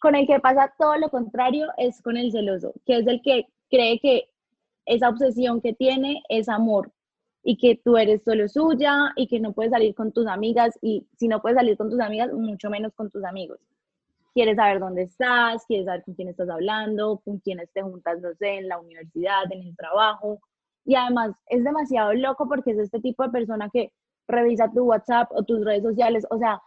con 0.00 0.16
el 0.16 0.26
que 0.26 0.40
pasa 0.40 0.74
todo 0.76 0.98
lo 0.98 1.08
contrario 1.08 1.68
es 1.78 2.02
con 2.02 2.16
el 2.16 2.32
celoso, 2.32 2.74
que 2.84 2.98
es 2.98 3.06
el 3.06 3.22
que 3.22 3.46
cree 3.70 4.00
que 4.00 4.28
esa 4.84 5.08
obsesión 5.08 5.60
que 5.60 5.72
tiene 5.72 6.22
es 6.28 6.48
amor 6.48 6.92
y 7.44 7.56
que 7.58 7.80
tú 7.84 7.96
eres 7.96 8.24
solo 8.24 8.48
suya 8.48 9.12
y 9.14 9.28
que 9.28 9.38
no 9.38 9.52
puedes 9.52 9.70
salir 9.70 9.94
con 9.94 10.10
tus 10.12 10.26
amigas 10.26 10.76
y 10.82 11.06
si 11.16 11.28
no 11.28 11.40
puedes 11.40 11.56
salir 11.56 11.76
con 11.76 11.90
tus 11.90 12.00
amigas, 12.00 12.32
mucho 12.32 12.70
menos 12.70 12.92
con 12.94 13.10
tus 13.10 13.24
amigos 13.24 13.60
quieres 14.36 14.56
saber 14.56 14.80
dónde 14.80 15.04
estás, 15.04 15.64
quieres 15.64 15.86
saber 15.86 16.04
con 16.04 16.12
quién 16.12 16.28
estás 16.28 16.50
hablando, 16.50 17.22
con 17.24 17.38
quiénes 17.38 17.72
te 17.72 17.80
juntas, 17.80 18.20
no 18.20 18.34
sé, 18.34 18.58
en 18.58 18.68
la 18.68 18.78
universidad, 18.78 19.50
en 19.50 19.62
el 19.62 19.74
trabajo. 19.74 20.40
Y 20.84 20.94
además 20.94 21.30
es 21.46 21.64
demasiado 21.64 22.12
loco 22.12 22.46
porque 22.46 22.72
es 22.72 22.78
este 22.78 23.00
tipo 23.00 23.22
de 23.22 23.30
persona 23.30 23.70
que 23.72 23.94
revisa 24.28 24.70
tu 24.70 24.84
WhatsApp 24.84 25.32
o 25.32 25.42
tus 25.42 25.64
redes 25.64 25.82
sociales. 25.82 26.26
O 26.28 26.36
sea, 26.36 26.60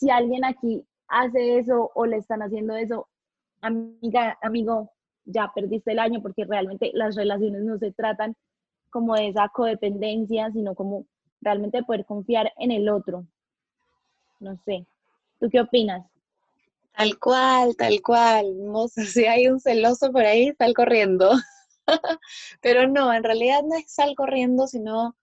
si 0.00 0.08
alguien 0.08 0.44
aquí 0.46 0.82
hace 1.08 1.58
eso 1.58 1.90
o 1.94 2.06
le 2.06 2.16
están 2.16 2.40
haciendo 2.40 2.74
eso, 2.74 3.06
amiga, 3.60 4.38
amigo, 4.40 4.90
ya 5.26 5.52
perdiste 5.54 5.92
el 5.92 5.98
año 5.98 6.22
porque 6.22 6.46
realmente 6.46 6.90
las 6.94 7.16
relaciones 7.16 7.62
no 7.62 7.78
se 7.78 7.92
tratan 7.92 8.34
como 8.88 9.14
de 9.14 9.28
esa 9.28 9.50
codependencia, 9.50 10.50
sino 10.52 10.74
como 10.74 11.04
realmente 11.42 11.82
poder 11.82 12.06
confiar 12.06 12.50
en 12.56 12.70
el 12.70 12.88
otro. 12.88 13.26
No 14.40 14.56
sé. 14.64 14.86
¿Tú 15.38 15.50
qué 15.50 15.60
opinas? 15.60 16.06
Tal 16.96 17.18
cual, 17.18 17.76
tal 17.76 18.00
cual. 18.00 18.72
No 18.72 18.88
sé 18.88 19.04
si 19.04 19.26
hay 19.26 19.48
un 19.48 19.60
celoso 19.60 20.10
por 20.10 20.24
ahí, 20.24 20.52
sal 20.54 20.72
corriendo. 20.72 21.30
Pero 22.62 22.88
no, 22.88 23.12
en 23.12 23.22
realidad 23.22 23.62
no 23.62 23.76
es 23.76 23.92
sal 23.92 24.14
corriendo, 24.16 24.66
sino 24.66 25.14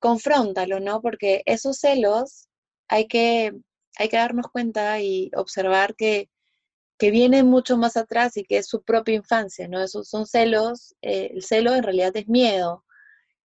confróntalo, 0.00 0.80
¿no? 0.80 1.00
Porque 1.00 1.42
esos 1.46 1.78
celos 1.78 2.48
hay 2.88 3.06
que, 3.06 3.54
hay 3.96 4.08
que 4.08 4.16
darnos 4.16 4.46
cuenta 4.52 5.00
y 5.00 5.30
observar 5.36 5.94
que, 5.96 6.30
que 6.98 7.10
vienen 7.10 7.46
mucho 7.46 7.76
más 7.78 7.96
atrás 7.96 8.36
y 8.36 8.44
que 8.44 8.58
es 8.58 8.68
su 8.68 8.82
propia 8.84 9.16
infancia, 9.16 9.68
¿no? 9.68 9.82
Esos 9.82 10.08
son 10.08 10.26
celos, 10.26 10.94
eh, 11.02 11.30
el 11.34 11.42
celo 11.42 11.74
en 11.74 11.82
realidad 11.84 12.16
es 12.16 12.28
miedo, 12.28 12.84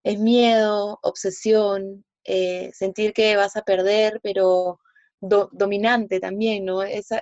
es 0.04 0.20
miedo, 0.20 1.00
obsesión, 1.04 2.06
eh, 2.26 2.72
sentir 2.74 3.14
que 3.14 3.36
vas 3.38 3.56
a 3.58 3.64
perder, 3.64 4.20
pero 4.24 4.80
dominante 5.22 6.20
también, 6.20 6.66
¿no? 6.66 6.84
ese, 6.84 7.20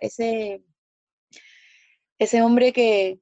ese 2.19 2.41
hombre 2.41 2.73
que, 2.73 3.19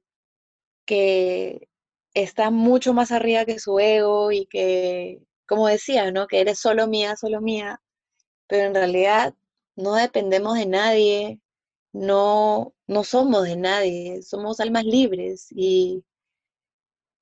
que 0.86 1.68
está 2.14 2.50
mucho 2.50 2.94
más 2.94 3.12
arriba 3.12 3.44
que 3.44 3.58
su 3.58 3.78
ego 3.80 4.32
y 4.32 4.46
que, 4.46 5.20
como 5.46 5.68
decía, 5.68 6.10
¿no? 6.10 6.26
Que 6.26 6.40
eres 6.40 6.58
solo 6.60 6.86
mía, 6.88 7.16
solo 7.16 7.40
mía, 7.40 7.80
pero 8.48 8.68
en 8.68 8.74
realidad 8.74 9.34
no 9.78 9.94
dependemos 9.94 10.58
de 10.58 10.66
nadie, 10.66 11.40
no, 11.92 12.74
no 12.88 13.04
somos 13.04 13.44
de 13.44 13.56
nadie, 13.56 14.22
somos 14.22 14.58
almas 14.60 14.84
libres 14.84 15.46
y, 15.50 16.04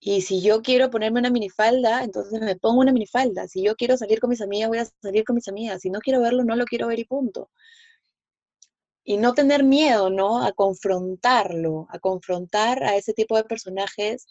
y 0.00 0.22
si 0.22 0.40
yo 0.40 0.62
quiero 0.62 0.90
ponerme 0.90 1.20
una 1.20 1.30
minifalda, 1.30 2.02
entonces 2.02 2.40
me 2.40 2.56
pongo 2.56 2.80
una 2.80 2.92
minifalda. 2.92 3.46
Si 3.48 3.62
yo 3.62 3.76
quiero 3.76 3.98
salir 3.98 4.20
con 4.20 4.30
mis 4.30 4.40
amigas, 4.40 4.68
voy 4.70 4.78
a 4.78 4.86
salir 5.02 5.24
con 5.24 5.36
mis 5.36 5.48
amigas. 5.48 5.82
Si 5.82 5.90
no 5.90 6.00
quiero 6.00 6.20
verlo, 6.20 6.44
no 6.44 6.56
lo 6.56 6.64
quiero 6.64 6.86
ver 6.88 6.98
y 6.98 7.04
punto. 7.04 7.50
Y 9.04 9.18
no 9.18 9.34
tener 9.34 9.62
miedo, 9.62 10.10
¿no? 10.10 10.42
A 10.42 10.52
confrontarlo, 10.52 11.86
a 11.90 11.98
confrontar 11.98 12.82
a 12.84 12.96
ese 12.96 13.12
tipo 13.12 13.36
de 13.36 13.44
personajes 13.44 14.26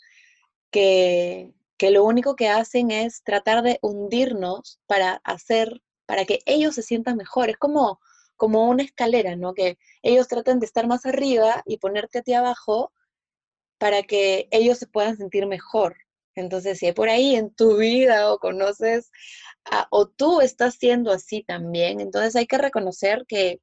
que, 0.71 1.53
que 1.77 1.91
lo 1.91 2.03
único 2.03 2.35
que 2.35 2.49
hacen 2.49 2.91
es 2.91 3.23
tratar 3.23 3.63
de 3.63 3.79
hundirnos 3.81 4.79
para 4.87 5.21
hacer, 5.23 5.81
para 6.07 6.25
que 6.25 6.39
ellos 6.45 6.75
se 6.75 6.81
sientan 6.83 7.17
mejor. 7.17 7.49
Es 7.49 7.57
como, 7.57 7.99
como 8.35 8.69
una 8.69 8.83
escalera, 8.83 9.35
¿no? 9.35 9.53
Que 9.53 9.77
ellos 10.03 10.27
tratan 10.27 10.59
de 10.59 10.65
estar 10.65 10.87
más 10.87 11.05
arriba 11.05 11.63
y 11.65 11.77
ponerte 11.77 12.19
a 12.19 12.21
ti 12.23 12.33
abajo 12.33 12.91
para 13.77 14.03
que 14.03 14.47
ellos 14.51 14.77
se 14.79 14.87
puedan 14.87 15.17
sentir 15.17 15.45
mejor. 15.47 15.97
Entonces, 16.35 16.79
si 16.79 16.87
hay 16.87 16.93
por 16.93 17.09
ahí 17.09 17.35
en 17.35 17.53
tu 17.53 17.77
vida 17.77 18.31
o 18.31 18.39
conoces 18.39 19.11
o 19.89 20.07
tú 20.07 20.41
estás 20.41 20.75
siendo 20.75 21.11
así 21.11 21.43
también, 21.43 21.99
entonces 22.01 22.35
hay 22.35 22.45
que 22.47 22.57
reconocer 22.57 23.25
que, 23.27 23.61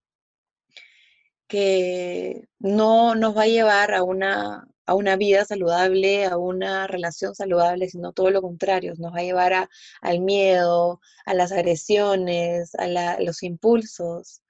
que 1.46 2.48
no 2.58 3.14
nos 3.14 3.36
va 3.36 3.42
a 3.42 3.46
llevar 3.46 3.94
a 3.94 4.02
una, 4.02 4.66
a 4.86 4.94
una 4.94 5.16
vida 5.16 5.44
saludable, 5.44 6.24
a 6.26 6.38
una 6.38 6.86
relación 6.86 7.34
saludable, 7.34 7.88
sino 7.88 8.12
todo 8.12 8.30
lo 8.30 8.42
contrario, 8.42 8.94
nos 8.98 9.12
va 9.14 9.18
a 9.20 9.22
llevar 9.22 9.68
al 10.00 10.20
miedo, 10.20 11.00
a 11.26 11.34
las 11.34 11.52
agresiones, 11.52 12.74
a 12.76 12.88
los 13.20 13.42
impulsos 13.42 14.41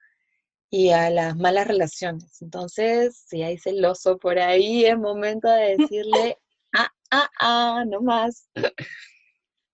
y 0.73 0.89
a 0.89 1.11
las 1.11 1.35
malas 1.37 1.67
relaciones. 1.67 2.41
Entonces, 2.41 3.25
si 3.27 3.43
hay 3.43 3.59
celoso 3.59 4.17
por 4.17 4.39
ahí, 4.39 4.85
es 4.85 4.97
momento 4.97 5.47
de 5.47 5.77
decirle, 5.77 6.39
ah, 6.73 6.89
ah, 7.11 7.29
ah, 7.39 7.83
no 7.87 8.01
más. 8.01 8.49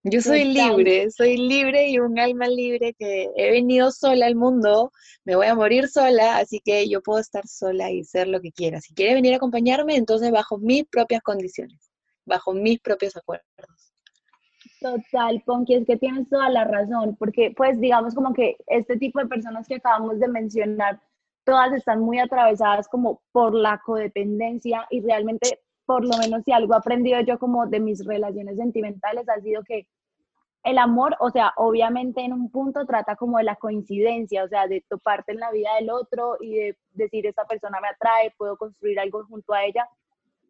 Yo 0.03 0.19
soy 0.21 0.43
libre, 0.43 1.09
soy 1.11 1.37
libre 1.37 1.87
y 1.87 1.99
un 1.99 2.19
alma 2.19 2.49
libre 2.49 2.93
que 2.99 3.29
he 3.37 3.49
venido 3.49 3.91
sola 3.91 4.25
al 4.25 4.35
mundo, 4.35 4.91
me 5.23 5.37
voy 5.37 5.47
a 5.47 5.55
morir 5.55 5.87
sola, 5.87 6.37
así 6.37 6.61
que 6.63 6.87
yo 6.87 7.01
puedo 7.01 7.19
estar 7.19 7.45
sola 7.45 7.91
y 7.91 8.05
ser 8.05 8.29
lo 8.29 8.39
que 8.39 8.53
quiera. 8.53 8.79
Si 8.79 8.93
quiere 8.93 9.13
venir 9.13 9.33
a 9.33 9.35
acompañarme, 9.35 9.97
entonces 9.97 10.31
bajo 10.31 10.57
mis 10.57 10.85
propias 10.85 11.21
condiciones, 11.21 11.91
bajo 12.25 12.53
mis 12.53 12.79
propios 12.79 13.17
acuerdos. 13.17 13.88
Total, 14.79 15.41
Ponky, 15.45 15.75
es 15.75 15.85
que 15.85 15.97
tienes 15.97 16.29
toda 16.29 16.49
la 16.49 16.63
razón, 16.63 17.15
porque 17.17 17.53
pues 17.55 17.79
digamos 17.81 18.15
como 18.15 18.33
que 18.33 18.55
este 18.67 18.97
tipo 18.97 19.19
de 19.19 19.27
personas 19.27 19.67
que 19.67 19.75
acabamos 19.75 20.19
de 20.19 20.27
mencionar, 20.29 21.01
todas 21.43 21.73
están 21.73 21.99
muy 21.99 22.19
atravesadas 22.19 22.87
como 22.87 23.21
por 23.33 23.53
la 23.53 23.79
codependencia 23.79 24.87
y 24.89 25.01
realmente, 25.01 25.59
por 25.85 26.05
lo 26.05 26.17
menos 26.17 26.43
si 26.45 26.53
algo 26.53 26.73
he 26.73 26.77
aprendido 26.77 27.19
yo 27.21 27.37
como 27.39 27.67
de 27.67 27.81
mis 27.81 28.05
relaciones 28.05 28.55
sentimentales, 28.55 29.27
ha 29.27 29.41
sido 29.41 29.63
que 29.63 29.87
el 30.63 30.77
amor, 30.77 31.15
o 31.19 31.29
sea, 31.29 31.53
obviamente 31.57 32.21
en 32.21 32.33
un 32.33 32.49
punto 32.49 32.85
trata 32.85 33.15
como 33.15 33.37
de 33.37 33.45
la 33.45 33.55
coincidencia, 33.55 34.43
o 34.43 34.47
sea, 34.47 34.67
de 34.67 34.83
toparte 34.87 35.33
en 35.33 35.39
la 35.39 35.51
vida 35.51 35.69
del 35.79 35.89
otro 35.89 36.37
y 36.39 36.55
de 36.55 36.77
decir, 36.91 37.25
esta 37.25 37.45
persona 37.45 37.79
me 37.81 37.87
atrae, 37.89 38.33
puedo 38.37 38.55
construir 38.57 38.99
algo 38.99 39.25
junto 39.25 39.53
a 39.53 39.65
ella, 39.65 39.87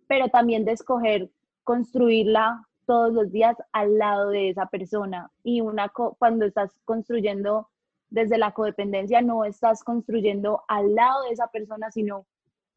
pero 0.07 0.27
también 0.29 0.65
de 0.65 0.73
escoger 0.73 1.31
construirla 1.63 2.68
todos 2.89 3.13
los 3.13 3.31
días 3.31 3.55
al 3.71 3.99
lado 3.99 4.31
de 4.31 4.49
esa 4.49 4.65
persona. 4.65 5.29
Y 5.43 5.61
una 5.61 5.89
cuando 5.89 6.43
estás 6.43 6.71
construyendo 6.85 7.69
desde 8.09 8.39
la 8.39 8.51
codependencia, 8.51 9.21
no 9.21 9.45
estás 9.45 9.83
construyendo 9.83 10.63
al 10.67 10.95
lado 10.95 11.21
de 11.25 11.33
esa 11.33 11.45
persona, 11.49 11.91
sino 11.91 12.25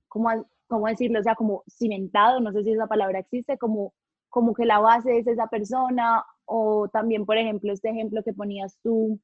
como, 0.09 0.28
¿cómo 0.66 0.87
decirlo? 0.87 1.19
O 1.19 1.23
sea, 1.23 1.35
como 1.35 1.64
cimentado, 1.66 2.40
no 2.40 2.52
sé 2.52 2.62
si 2.62 2.73
esa 2.73 2.87
palabra 2.87 3.21
existe, 3.21 3.57
como, 3.57 3.95
como 4.28 4.52
que 4.52 4.66
la 4.66 4.81
base 4.81 5.16
es 5.16 5.26
esa 5.26 5.47
persona, 5.47 6.23
o 6.45 6.88
también, 6.92 7.25
por 7.25 7.38
ejemplo, 7.38 7.73
este 7.73 7.88
ejemplo 7.88 8.23
que 8.23 8.35
ponías 8.35 8.78
tú 8.83 9.19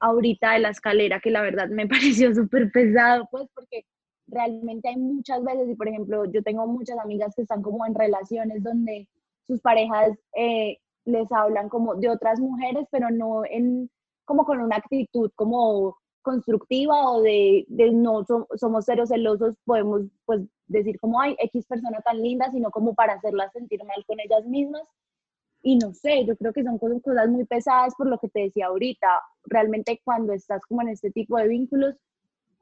ahorita 0.00 0.52
de 0.52 0.60
la 0.60 0.70
escalera, 0.70 1.20
que 1.20 1.30
la 1.30 1.42
verdad 1.42 1.68
me 1.68 1.86
pareció 1.88 2.34
súper 2.34 2.72
pesado, 2.72 3.28
pues 3.30 3.50
porque 3.54 3.84
realmente 4.28 4.88
hay 4.88 4.96
muchas 4.96 5.44
veces, 5.44 5.68
y 5.68 5.74
por 5.74 5.88
ejemplo, 5.88 6.24
yo 6.24 6.42
tengo 6.42 6.66
muchas 6.66 6.98
amigas 6.98 7.34
que 7.36 7.42
están 7.42 7.60
como 7.60 7.84
en 7.84 7.94
relaciones 7.94 8.62
donde 8.62 9.08
sus 9.46 9.60
parejas 9.60 10.18
eh, 10.36 10.78
les 11.04 11.30
hablan 11.32 11.68
como 11.68 11.94
de 11.96 12.08
otras 12.08 12.40
mujeres, 12.40 12.86
pero 12.90 13.10
no 13.10 13.44
en 13.44 13.90
como 14.24 14.44
con 14.44 14.60
una 14.60 14.76
actitud 14.76 15.30
como 15.34 15.96
constructiva 16.22 17.10
o 17.10 17.20
de, 17.20 17.66
no 17.92 18.24
somos 18.56 18.84
ceros 18.84 19.08
celosos, 19.08 19.56
podemos 19.64 20.02
pues 20.24 20.42
decir 20.66 20.98
como 21.00 21.20
hay 21.20 21.36
X 21.38 21.66
persona 21.66 22.00
tan 22.00 22.22
linda, 22.22 22.50
sino 22.50 22.70
como 22.70 22.94
para 22.94 23.14
hacerlas 23.14 23.52
sentir 23.52 23.84
mal 23.84 24.04
con 24.06 24.20
ellas 24.20 24.46
mismas. 24.46 24.82
Y 25.64 25.76
no 25.76 25.92
sé, 25.92 26.24
yo 26.24 26.36
creo 26.36 26.52
que 26.52 26.64
son 26.64 26.78
cosas, 26.78 27.28
muy 27.28 27.44
pesadas 27.44 27.94
por 27.96 28.08
lo 28.08 28.18
que 28.18 28.28
te 28.28 28.40
decía 28.40 28.66
ahorita. 28.66 29.20
Realmente 29.44 30.00
cuando 30.04 30.32
estás 30.32 30.64
como 30.66 30.82
en 30.82 30.88
este 30.88 31.10
tipo 31.10 31.36
de 31.36 31.48
vínculos, 31.48 31.94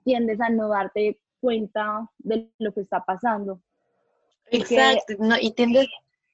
tiendes 0.05 0.41
a 0.41 0.51
no 0.51 0.69
darte 0.69 1.19
cuenta 1.41 2.11
de 2.19 2.51
lo 2.59 2.73
que 2.73 2.81
está 2.81 3.05
pasando. 3.05 3.61
Exacto, 4.51 5.15
no, 5.19 5.37
y, 5.41 5.53
tiendes, 5.53 5.87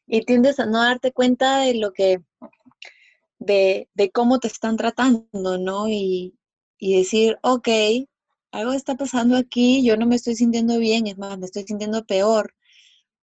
y 0.06 0.22
tiendes 0.24 0.58
a 0.60 0.66
no 0.66 0.82
darte 0.82 1.12
cuenta 1.12 1.60
de 1.60 1.74
lo 1.74 1.92
que, 1.92 2.22
de, 3.38 3.88
de 3.94 4.10
cómo 4.10 4.38
te 4.38 4.48
están 4.48 4.76
tratando, 4.76 5.58
¿no? 5.58 5.88
Y, 5.88 6.34
y 6.78 6.96
decir, 6.98 7.38
ok, 7.42 7.68
algo 8.52 8.72
está 8.72 8.94
pasando 8.96 9.36
aquí, 9.36 9.84
yo 9.84 9.96
no 9.96 10.06
me 10.06 10.16
estoy 10.16 10.36
sintiendo 10.36 10.78
bien, 10.78 11.06
es 11.06 11.18
más, 11.18 11.38
me 11.38 11.46
estoy 11.46 11.64
sintiendo 11.64 12.04
peor, 12.06 12.54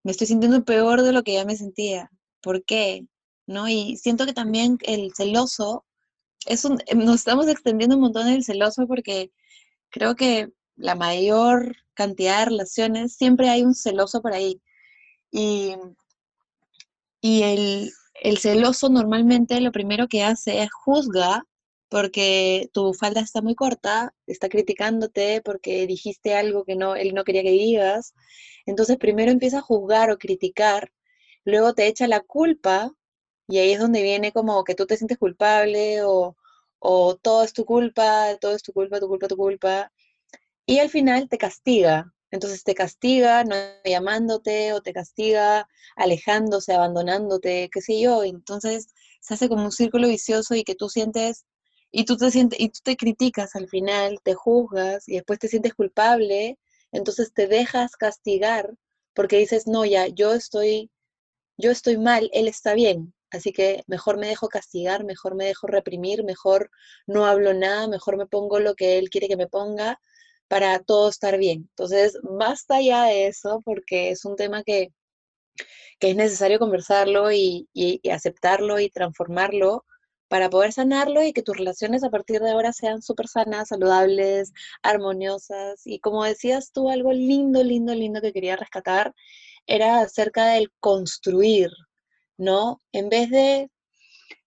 me 0.02 0.12
estoy 0.12 0.26
sintiendo 0.26 0.64
peor 0.64 1.02
de 1.02 1.12
lo 1.12 1.22
que 1.22 1.34
ya 1.34 1.44
me 1.44 1.56
sentía. 1.56 2.10
¿Por 2.42 2.64
qué? 2.64 3.06
¿No? 3.46 3.68
Y 3.68 3.96
siento 3.96 4.26
que 4.26 4.32
también 4.34 4.78
el 4.82 5.12
celoso, 5.14 5.84
es 6.46 6.64
un, 6.64 6.78
nos 6.94 7.16
estamos 7.16 7.48
extendiendo 7.48 7.96
un 7.96 8.02
montón 8.02 8.28
el 8.28 8.44
celoso 8.44 8.86
porque 8.86 9.32
creo 9.90 10.14
que 10.14 10.50
la 10.76 10.94
mayor 10.94 11.76
cantidad 11.94 12.40
de 12.40 12.44
relaciones, 12.46 13.14
siempre 13.14 13.48
hay 13.48 13.62
un 13.62 13.74
celoso 13.74 14.20
por 14.22 14.32
ahí. 14.34 14.60
Y, 15.30 15.74
y 17.24 17.42
el, 17.44 17.90
el 18.22 18.38
celoso 18.38 18.88
normalmente 18.90 19.60
lo 19.62 19.72
primero 19.72 20.08
que 20.08 20.22
hace 20.24 20.62
es 20.62 20.70
juzga 20.72 21.44
porque 21.88 22.68
tu 22.74 22.92
falda 22.94 23.20
está 23.22 23.40
muy 23.42 23.54
corta, 23.54 24.14
está 24.26 24.48
criticándote 24.50 25.40
porque 25.42 25.86
dijiste 25.86 26.34
algo 26.34 26.64
que 26.66 26.76
no, 26.76 26.96
él 26.96 27.14
no 27.14 27.24
quería 27.24 27.42
que 27.42 27.52
digas. 27.52 28.14
Entonces 28.66 28.98
primero 28.98 29.30
empieza 29.32 29.58
a 29.58 29.62
juzgar 29.62 30.10
o 30.10 30.18
criticar, 30.18 30.92
luego 31.44 31.74
te 31.74 31.86
echa 31.86 32.08
la 32.08 32.20
culpa 32.20 32.92
y 33.48 33.58
ahí 33.58 33.72
es 33.72 33.80
donde 33.80 34.02
viene 34.02 34.32
como 34.32 34.64
que 34.64 34.74
tú 34.74 34.86
te 34.86 34.96
sientes 34.98 35.18
culpable 35.18 36.02
o, 36.04 36.36
o 36.80 37.16
todo 37.16 37.44
es 37.44 37.52
tu 37.54 37.64
culpa, 37.64 38.36
todo 38.40 38.54
es 38.56 38.62
tu 38.62 38.72
culpa, 38.74 39.00
tu 39.00 39.08
culpa, 39.08 39.28
tu 39.28 39.36
culpa 39.38 39.92
y 40.66 40.80
al 40.80 40.90
final 40.90 41.28
te 41.30 41.38
castiga. 41.38 42.13
Entonces 42.34 42.64
te 42.64 42.74
castiga 42.74 43.44
no 43.44 43.54
llamándote 43.84 44.72
o 44.72 44.82
te 44.82 44.92
castiga 44.92 45.68
alejándose, 45.94 46.72
abandonándote, 46.74 47.70
qué 47.72 47.80
sé 47.80 48.00
yo. 48.00 48.24
Entonces 48.24 48.88
se 49.20 49.34
hace 49.34 49.48
como 49.48 49.64
un 49.64 49.70
círculo 49.72 50.08
vicioso 50.08 50.56
y 50.56 50.64
que 50.64 50.74
tú 50.74 50.88
sientes 50.88 51.44
y 51.92 52.04
tú 52.06 52.16
te 52.16 52.32
sientes 52.32 52.58
y 52.58 52.70
tú 52.70 52.80
te 52.82 52.96
criticas 52.96 53.54
al 53.54 53.68
final, 53.68 54.18
te 54.24 54.34
juzgas 54.34 55.08
y 55.08 55.14
después 55.14 55.38
te 55.38 55.46
sientes 55.46 55.74
culpable, 55.74 56.58
entonces 56.90 57.32
te 57.32 57.46
dejas 57.46 57.92
castigar 57.96 58.74
porque 59.14 59.38
dices, 59.38 59.68
"No, 59.68 59.84
ya 59.84 60.08
yo 60.08 60.34
estoy 60.34 60.90
yo 61.58 61.70
estoy 61.70 61.98
mal, 61.98 62.30
él 62.32 62.48
está 62.48 62.74
bien." 62.74 63.14
Así 63.30 63.52
que 63.52 63.84
mejor 63.86 64.18
me 64.18 64.28
dejo 64.28 64.48
castigar, 64.48 65.04
mejor 65.04 65.36
me 65.36 65.44
dejo 65.46 65.68
reprimir, 65.68 66.24
mejor 66.24 66.70
no 67.06 67.26
hablo 67.26 67.54
nada, 67.54 67.86
mejor 67.88 68.16
me 68.16 68.26
pongo 68.26 68.58
lo 68.60 68.74
que 68.74 68.98
él 68.98 69.08
quiere 69.10 69.28
que 69.28 69.36
me 69.36 69.46
ponga 69.48 70.00
para 70.48 70.78
todo 70.80 71.08
estar 71.08 71.38
bien. 71.38 71.68
Entonces, 71.70 72.18
basta 72.22 72.80
ya 72.80 73.04
de 73.04 73.26
eso 73.28 73.60
porque 73.64 74.10
es 74.10 74.24
un 74.24 74.36
tema 74.36 74.62
que, 74.62 74.90
es 76.00 76.16
necesario 76.16 76.58
conversarlo 76.58 77.32
y, 77.32 77.68
aceptarlo 78.12 78.78
y 78.78 78.90
transformarlo 78.90 79.84
para 80.28 80.50
poder 80.50 80.72
sanarlo 80.72 81.22
y 81.22 81.32
que 81.32 81.42
tus 81.42 81.56
relaciones 81.56 82.04
a 82.04 82.10
partir 82.10 82.40
de 82.40 82.50
ahora 82.50 82.72
sean 82.72 83.02
súper 83.02 83.28
sanas, 83.28 83.68
saludables, 83.68 84.52
armoniosas. 84.82 85.82
Y 85.86 86.00
como 86.00 86.24
decías 86.24 86.72
tú, 86.72 86.90
algo 86.90 87.12
lindo, 87.12 87.62
lindo, 87.62 87.94
lindo 87.94 88.20
que 88.20 88.32
quería 88.32 88.56
rescatar 88.56 89.14
era 89.66 90.00
acerca 90.00 90.46
del 90.46 90.70
construir, 90.80 91.70
¿no? 92.36 92.80
En 92.92 93.08
vez 93.08 93.30
de, 93.30 93.70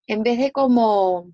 en 0.06 0.22
vez 0.22 0.38
de 0.38 0.52
como 0.52 1.32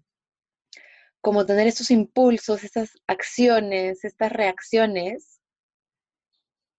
como 1.25 1.47
tener 1.47 1.67
estos 1.67 1.91
impulsos, 1.91 2.65
estas 2.65 2.91
acciones, 3.07 4.05
estas 4.05 4.31
reacciones, 4.31 5.41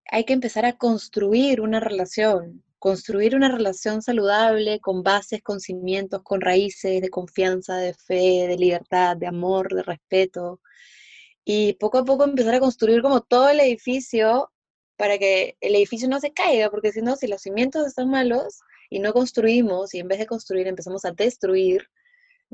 hay 0.06 0.24
que 0.24 0.34
empezar 0.34 0.68
a 0.68 0.78
construir 0.78 1.62
una 1.62 1.80
relación, 1.80 2.64
construir 2.78 3.36
una 3.36 3.50
relación 3.50 4.04
saludable 4.04 4.80
con 4.82 5.02
bases, 5.02 5.42
con 5.42 5.60
cimientos, 5.60 6.22
con 6.22 6.42
raíces 6.42 7.02
de 7.02 7.10
confianza, 7.10 7.78
de 7.78 7.96
fe, 7.96 8.46
de 8.48 8.56
libertad, 8.56 9.18
de 9.18 9.26
amor, 9.26 9.74
de 9.74 9.82
respeto. 9.82 10.62
Y 11.44 11.74
poco 11.74 11.98
a 11.98 12.06
poco 12.06 12.24
empezar 12.26 12.54
a 12.54 12.60
construir 12.60 13.02
como 13.02 13.22
todo 13.22 13.50
el 13.50 13.60
edificio 13.60 14.52
para 14.96 15.18
que 15.18 15.58
el 15.60 15.74
edificio 15.74 16.08
no 16.08 16.20
se 16.20 16.34
caiga, 16.34 16.70
porque 16.70 16.92
si 16.92 17.02
no, 17.02 17.16
si 17.16 17.26
los 17.26 17.42
cimientos 17.42 17.88
están 17.88 18.12
malos 18.12 18.60
y 18.92 19.00
no 19.00 19.12
construimos 19.12 19.96
y 19.96 20.00
en 20.02 20.08
vez 20.08 20.20
de 20.20 20.28
construir 20.28 20.68
empezamos 20.68 21.04
a 21.04 21.14
destruir, 21.14 21.90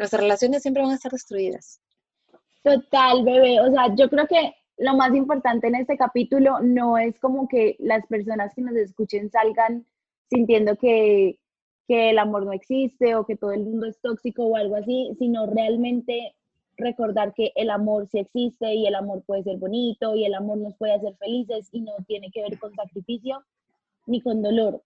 nuestras 0.02 0.22
relaciones 0.22 0.64
siempre 0.64 0.82
van 0.82 0.92
a 0.92 0.96
estar 0.96 1.12
destruidas. 1.12 1.80
Total, 2.64 3.24
bebé. 3.24 3.62
O 3.62 3.72
sea, 3.72 3.94
yo 3.96 4.10
creo 4.10 4.28
que 4.28 4.54
lo 4.78 4.96
más 4.96 5.14
importante 5.14 5.68
en 5.68 5.76
este 5.76 5.96
capítulo 5.96 6.60
no 6.62 6.98
es 6.98 7.20
como 7.20 7.48
que 7.48 7.76
las 7.80 8.06
personas 8.08 8.54
que 8.56 8.62
nos 8.62 8.76
escuchen 8.76 9.30
salgan 9.30 9.86
sintiendo 10.28 10.76
que, 10.76 11.38
que 11.88 12.10
el 12.10 12.20
amor 12.20 12.46
no 12.46 12.54
existe 12.54 13.16
o 13.16 13.26
que 13.26 13.36
todo 13.36 13.52
el 13.52 13.64
mundo 13.64 13.86
es 13.86 14.00
tóxico 14.02 14.44
o 14.46 14.56
algo 14.56 14.76
así, 14.76 15.12
sino 15.20 15.46
realmente 15.46 16.36
recordar 16.78 17.34
que 17.36 17.52
el 17.56 17.70
amor 17.70 18.08
sí 18.08 18.20
existe 18.20 18.74
y 18.74 18.88
el 18.88 18.96
amor 18.96 19.24
puede 19.24 19.44
ser 19.44 19.58
bonito 19.58 20.16
y 20.16 20.26
el 20.26 20.34
amor 20.34 20.58
nos 20.58 20.76
puede 20.78 20.94
hacer 20.94 21.16
felices 21.18 21.70
y 21.72 21.82
no 21.82 21.94
tiene 22.08 22.32
que 22.32 22.42
ver 22.42 22.58
con 22.58 22.74
sacrificio 22.74 23.44
ni 24.08 24.20
con 24.20 24.42
dolor 24.42 24.82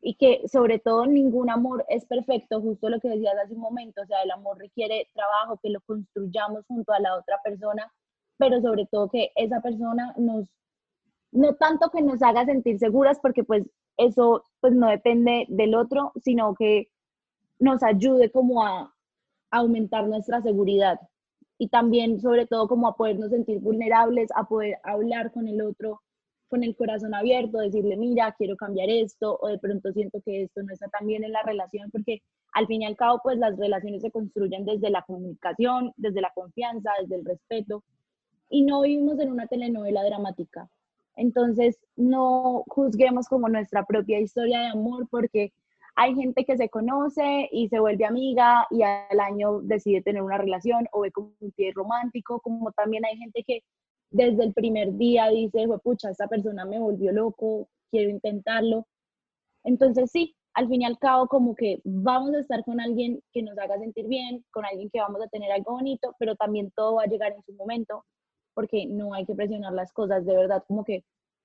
y 0.00 0.14
que 0.14 0.46
sobre 0.48 0.78
todo 0.78 1.06
ningún 1.06 1.50
amor 1.50 1.84
es 1.88 2.04
perfecto, 2.06 2.60
justo 2.60 2.88
lo 2.88 3.00
que 3.00 3.08
decías 3.08 3.34
hace 3.42 3.54
un 3.54 3.60
momento, 3.60 4.02
o 4.02 4.06
sea, 4.06 4.22
el 4.22 4.30
amor 4.30 4.58
requiere 4.58 5.08
trabajo, 5.12 5.58
que 5.62 5.70
lo 5.70 5.80
construyamos 5.82 6.64
junto 6.66 6.92
a 6.92 7.00
la 7.00 7.16
otra 7.16 7.40
persona, 7.42 7.92
pero 8.36 8.60
sobre 8.60 8.86
todo 8.86 9.08
que 9.08 9.32
esa 9.34 9.60
persona 9.60 10.14
nos, 10.16 10.46
no 11.32 11.54
tanto 11.56 11.90
que 11.90 12.02
nos 12.02 12.22
haga 12.22 12.44
sentir 12.44 12.78
seguras, 12.78 13.18
porque 13.20 13.44
pues 13.44 13.64
eso 13.96 14.44
pues 14.60 14.72
no 14.74 14.88
depende 14.88 15.46
del 15.48 15.74
otro, 15.74 16.12
sino 16.22 16.54
que 16.54 16.88
nos 17.58 17.82
ayude 17.82 18.30
como 18.30 18.64
a 18.64 18.94
aumentar 19.50 20.06
nuestra 20.06 20.40
seguridad 20.42 21.00
y 21.58 21.68
también 21.68 22.20
sobre 22.20 22.46
todo 22.46 22.68
como 22.68 22.86
a 22.86 22.96
podernos 22.96 23.30
sentir 23.30 23.58
vulnerables, 23.58 24.30
a 24.34 24.44
poder 24.44 24.78
hablar 24.84 25.32
con 25.32 25.48
el 25.48 25.60
otro 25.60 26.00
con 26.48 26.64
el 26.64 26.74
corazón 26.74 27.14
abierto, 27.14 27.58
decirle, 27.58 27.96
mira, 27.96 28.34
quiero 28.36 28.56
cambiar 28.56 28.88
esto, 28.90 29.38
o 29.40 29.48
de 29.48 29.58
pronto 29.58 29.92
siento 29.92 30.20
que 30.24 30.42
esto 30.42 30.62
no 30.62 30.72
está 30.72 30.88
tan 30.88 31.06
bien 31.06 31.24
en 31.24 31.32
la 31.32 31.42
relación, 31.42 31.90
porque 31.90 32.22
al 32.52 32.66
fin 32.66 32.82
y 32.82 32.86
al 32.86 32.96
cabo, 32.96 33.20
pues 33.22 33.38
las 33.38 33.56
relaciones 33.56 34.02
se 34.02 34.10
construyen 34.10 34.64
desde 34.64 34.90
la 34.90 35.02
comunicación, 35.02 35.92
desde 35.96 36.20
la 36.20 36.32
confianza, 36.34 36.90
desde 37.00 37.16
el 37.16 37.24
respeto, 37.24 37.84
y 38.50 38.62
no 38.62 38.82
vivimos 38.82 39.18
en 39.20 39.30
una 39.30 39.46
telenovela 39.46 40.02
dramática. 40.04 40.68
Entonces, 41.16 41.78
no 41.96 42.64
juzguemos 42.68 43.28
como 43.28 43.48
nuestra 43.48 43.84
propia 43.84 44.20
historia 44.20 44.60
de 44.60 44.68
amor, 44.68 45.06
porque 45.10 45.52
hay 45.96 46.14
gente 46.14 46.44
que 46.44 46.56
se 46.56 46.68
conoce 46.68 47.48
y 47.50 47.68
se 47.68 47.80
vuelve 47.80 48.04
amiga 48.04 48.68
y 48.70 48.82
al 48.82 49.18
año 49.18 49.60
decide 49.62 50.00
tener 50.00 50.22
una 50.22 50.38
relación 50.38 50.86
o 50.92 51.00
ve 51.00 51.10
como 51.10 51.32
un 51.40 51.50
pie 51.50 51.72
romántico, 51.74 52.40
como 52.40 52.70
también 52.70 53.04
hay 53.04 53.16
gente 53.18 53.42
que 53.44 53.64
desde 54.10 54.44
el 54.44 54.52
primer 54.52 54.94
día 54.96 55.28
dice, 55.28 55.66
pucha, 55.82 56.10
esta 56.10 56.28
persona 56.28 56.64
me 56.64 56.78
volvió 56.78 57.12
loco, 57.12 57.68
quiero 57.90 58.10
intentarlo. 58.10 58.86
Entonces 59.64 60.10
sí, 60.10 60.36
al 60.54 60.68
fin 60.68 60.82
y 60.82 60.84
al 60.84 60.98
cabo 60.98 61.26
como 61.28 61.54
que 61.54 61.80
vamos 61.84 62.34
a 62.34 62.40
estar 62.40 62.64
con 62.64 62.80
alguien 62.80 63.22
que 63.32 63.42
nos 63.42 63.58
haga 63.58 63.78
sentir 63.78 64.06
bien, 64.06 64.44
con 64.50 64.64
alguien 64.64 64.90
que 64.90 65.00
vamos 65.00 65.22
a 65.22 65.28
tener 65.28 65.52
algo 65.52 65.72
bonito, 65.72 66.14
pero 66.18 66.36
también 66.36 66.72
todo 66.74 66.96
va 66.96 67.04
a 67.04 67.06
llegar 67.06 67.32
en 67.32 67.42
su 67.42 67.52
momento, 67.52 68.04
porque 68.54 68.86
no 68.86 69.14
hay 69.14 69.24
que 69.24 69.34
presionar 69.34 69.72
las 69.72 69.92
cosas, 69.92 70.24
de 70.26 70.34
verdad, 70.34 70.64
como 70.66 70.84
que 70.84 71.04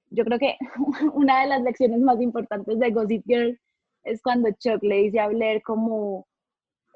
yo 0.09 0.23
creo 0.25 0.39
que 0.39 0.57
una 1.13 1.41
de 1.41 1.47
las 1.47 1.61
lecciones 1.63 1.99
más 1.99 2.21
importantes 2.21 2.79
de 2.79 2.91
Gossip 2.91 3.23
Girl 3.25 3.59
es 4.03 4.21
cuando 4.21 4.49
Chuck 4.51 4.83
le 4.83 5.03
dice 5.03 5.19
a 5.19 5.27
Blair 5.27 5.61
como 5.63 6.27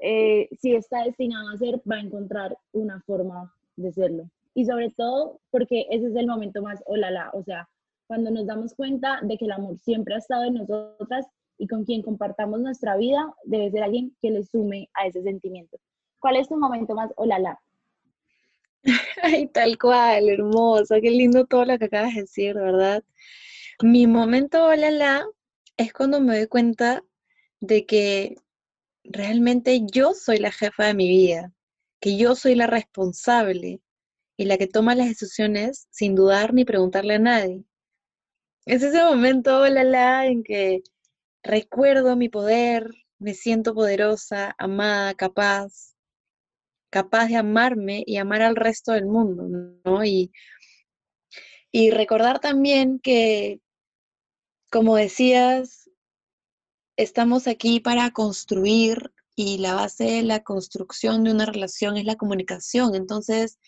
eh, 0.02 0.50
si 0.60 0.76
está 0.76 1.04
destinado 1.04 1.50
a 1.50 1.58
ser, 1.58 1.82
va 1.90 1.96
a 1.96 2.02
encontrar 2.02 2.58
una 2.72 3.02
forma 3.02 3.54
de 3.76 3.92
serlo. 3.92 4.30
Y 4.58 4.66
sobre 4.66 4.90
todo 4.90 5.40
porque 5.52 5.86
ese 5.92 6.08
es 6.08 6.16
el 6.16 6.26
momento 6.26 6.64
más 6.64 6.82
olala, 6.88 7.30
o 7.34 7.44
sea, 7.44 7.70
cuando 8.08 8.32
nos 8.32 8.48
damos 8.48 8.74
cuenta 8.74 9.20
de 9.22 9.38
que 9.38 9.46
el 9.46 9.52
amor 9.52 9.78
siempre 9.78 10.16
ha 10.16 10.18
estado 10.18 10.46
en 10.46 10.56
nosotras 10.56 11.28
y 11.60 11.68
con 11.68 11.86
quien 11.86 12.02
compartamos 12.02 12.60
nuestra 12.60 12.98
vida, 12.98 13.36
debe 13.44 13.70
ser 13.70 13.84
alguien 13.84 14.18
que 14.20 14.32
le 14.32 14.44
sume 14.44 14.90
a 14.96 15.06
ese 15.06 15.22
sentimiento. 15.22 15.78
¿Cuál 16.18 16.38
es 16.38 16.50
tu 16.50 16.58
momento 16.58 16.96
más 16.96 17.12
olala? 17.18 17.60
Ay, 19.22 19.46
tal 19.50 19.78
cual, 19.78 20.28
hermosa, 20.28 21.00
qué 21.02 21.12
lindo 21.12 21.46
todo 21.46 21.64
lo 21.64 21.78
que 21.78 21.86
acabas 21.86 22.16
de 22.16 22.22
decir, 22.22 22.56
¿verdad? 22.56 23.04
Mi 23.84 24.08
momento 24.08 24.66
olala 24.66 25.24
es 25.78 25.94
cuando 25.94 26.20
me 26.20 26.36
doy 26.36 26.48
cuenta 26.48 27.04
de 27.60 27.86
que 27.86 28.38
realmente 29.04 29.82
yo 29.86 30.16
soy 30.16 30.40
la 30.40 30.52
jefa 30.52 30.88
de 30.88 30.96
mi 30.96 31.08
vida, 31.08 31.54
que 32.00 32.18
yo 32.18 32.34
soy 32.34 32.56
la 32.56 32.66
responsable 32.66 33.82
y 34.38 34.46
la 34.46 34.58
que 34.58 34.68
toma 34.68 34.96
las 34.96 35.08
decisiones 35.08 35.88
sin 35.90 36.16
dudar 36.16 36.54
ni 36.54 36.64
preguntarle 36.64 37.16
a 37.16 37.20
nadie. 37.20 37.64
Es 38.66 38.84
ese 38.84 39.04
momento, 39.04 39.62
olala, 39.62 40.28
en 40.28 40.44
que 40.44 40.84
recuerdo 41.44 42.16
mi 42.16 42.30
poder, 42.30 42.92
me 43.18 43.34
siento 43.34 43.74
poderosa, 43.74 44.56
amada, 44.60 45.16
capaz, 45.16 45.96
capaz 46.92 47.28
de 47.28 47.38
amarme 47.38 48.04
y 48.06 48.18
amar 48.18 48.44
al 48.44 48.56
resto 48.56 48.92
del 48.92 49.06
mundo, 49.06 49.48
¿no? 49.84 50.04
Y, 50.06 50.32
y 51.72 51.92
recordar 51.92 52.40
también 52.40 53.00
que, 53.00 53.60
como 54.72 54.96
decías, 54.98 55.90
estamos 56.98 57.48
aquí 57.48 57.80
para 57.80 58.12
construir 58.12 59.14
y 59.36 59.60
la 59.60 59.76
base 59.76 60.06
de 60.06 60.24
la 60.24 60.44
construcción 60.44 61.24
de 61.24 61.32
una 61.32 61.46
relación 61.46 61.98
es 61.98 62.06
la 62.06 62.16
comunicación. 62.16 62.96
Entonces, 62.96 63.60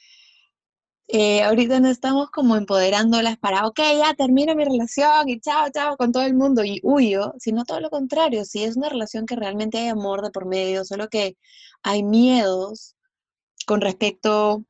eh, 1.12 1.42
ahorita 1.42 1.80
no 1.80 1.90
estamos 1.90 2.30
como 2.30 2.56
empoderándolas 2.56 3.38
para, 3.40 3.66
ok, 3.66 3.80
ya 3.98 4.14
termino 4.14 4.56
mi 4.56 4.64
relación 4.64 5.28
y 5.28 5.40
chao, 5.40 5.70
chao 5.74 5.98
con 5.98 6.12
todo 6.12 6.22
el 6.24 6.36
mundo 6.36 6.64
y 6.64 6.80
huyo, 6.84 7.34
sino 7.40 7.66
todo 7.66 7.80
lo 7.80 7.90
contrario, 7.90 8.46
si 8.46 8.64
es 8.64 8.78
una 8.78 8.90
relación 8.90 9.26
que 9.26 9.36
realmente 9.36 9.80
hay 9.80 9.88
amor 9.88 10.22
de 10.22 10.30
por 10.30 10.46
medio, 10.46 10.86
solo 10.86 11.10
que 11.10 11.36
hay 11.82 12.04
miedos 12.04 12.96
con 13.66 13.82
respecto 13.82 14.64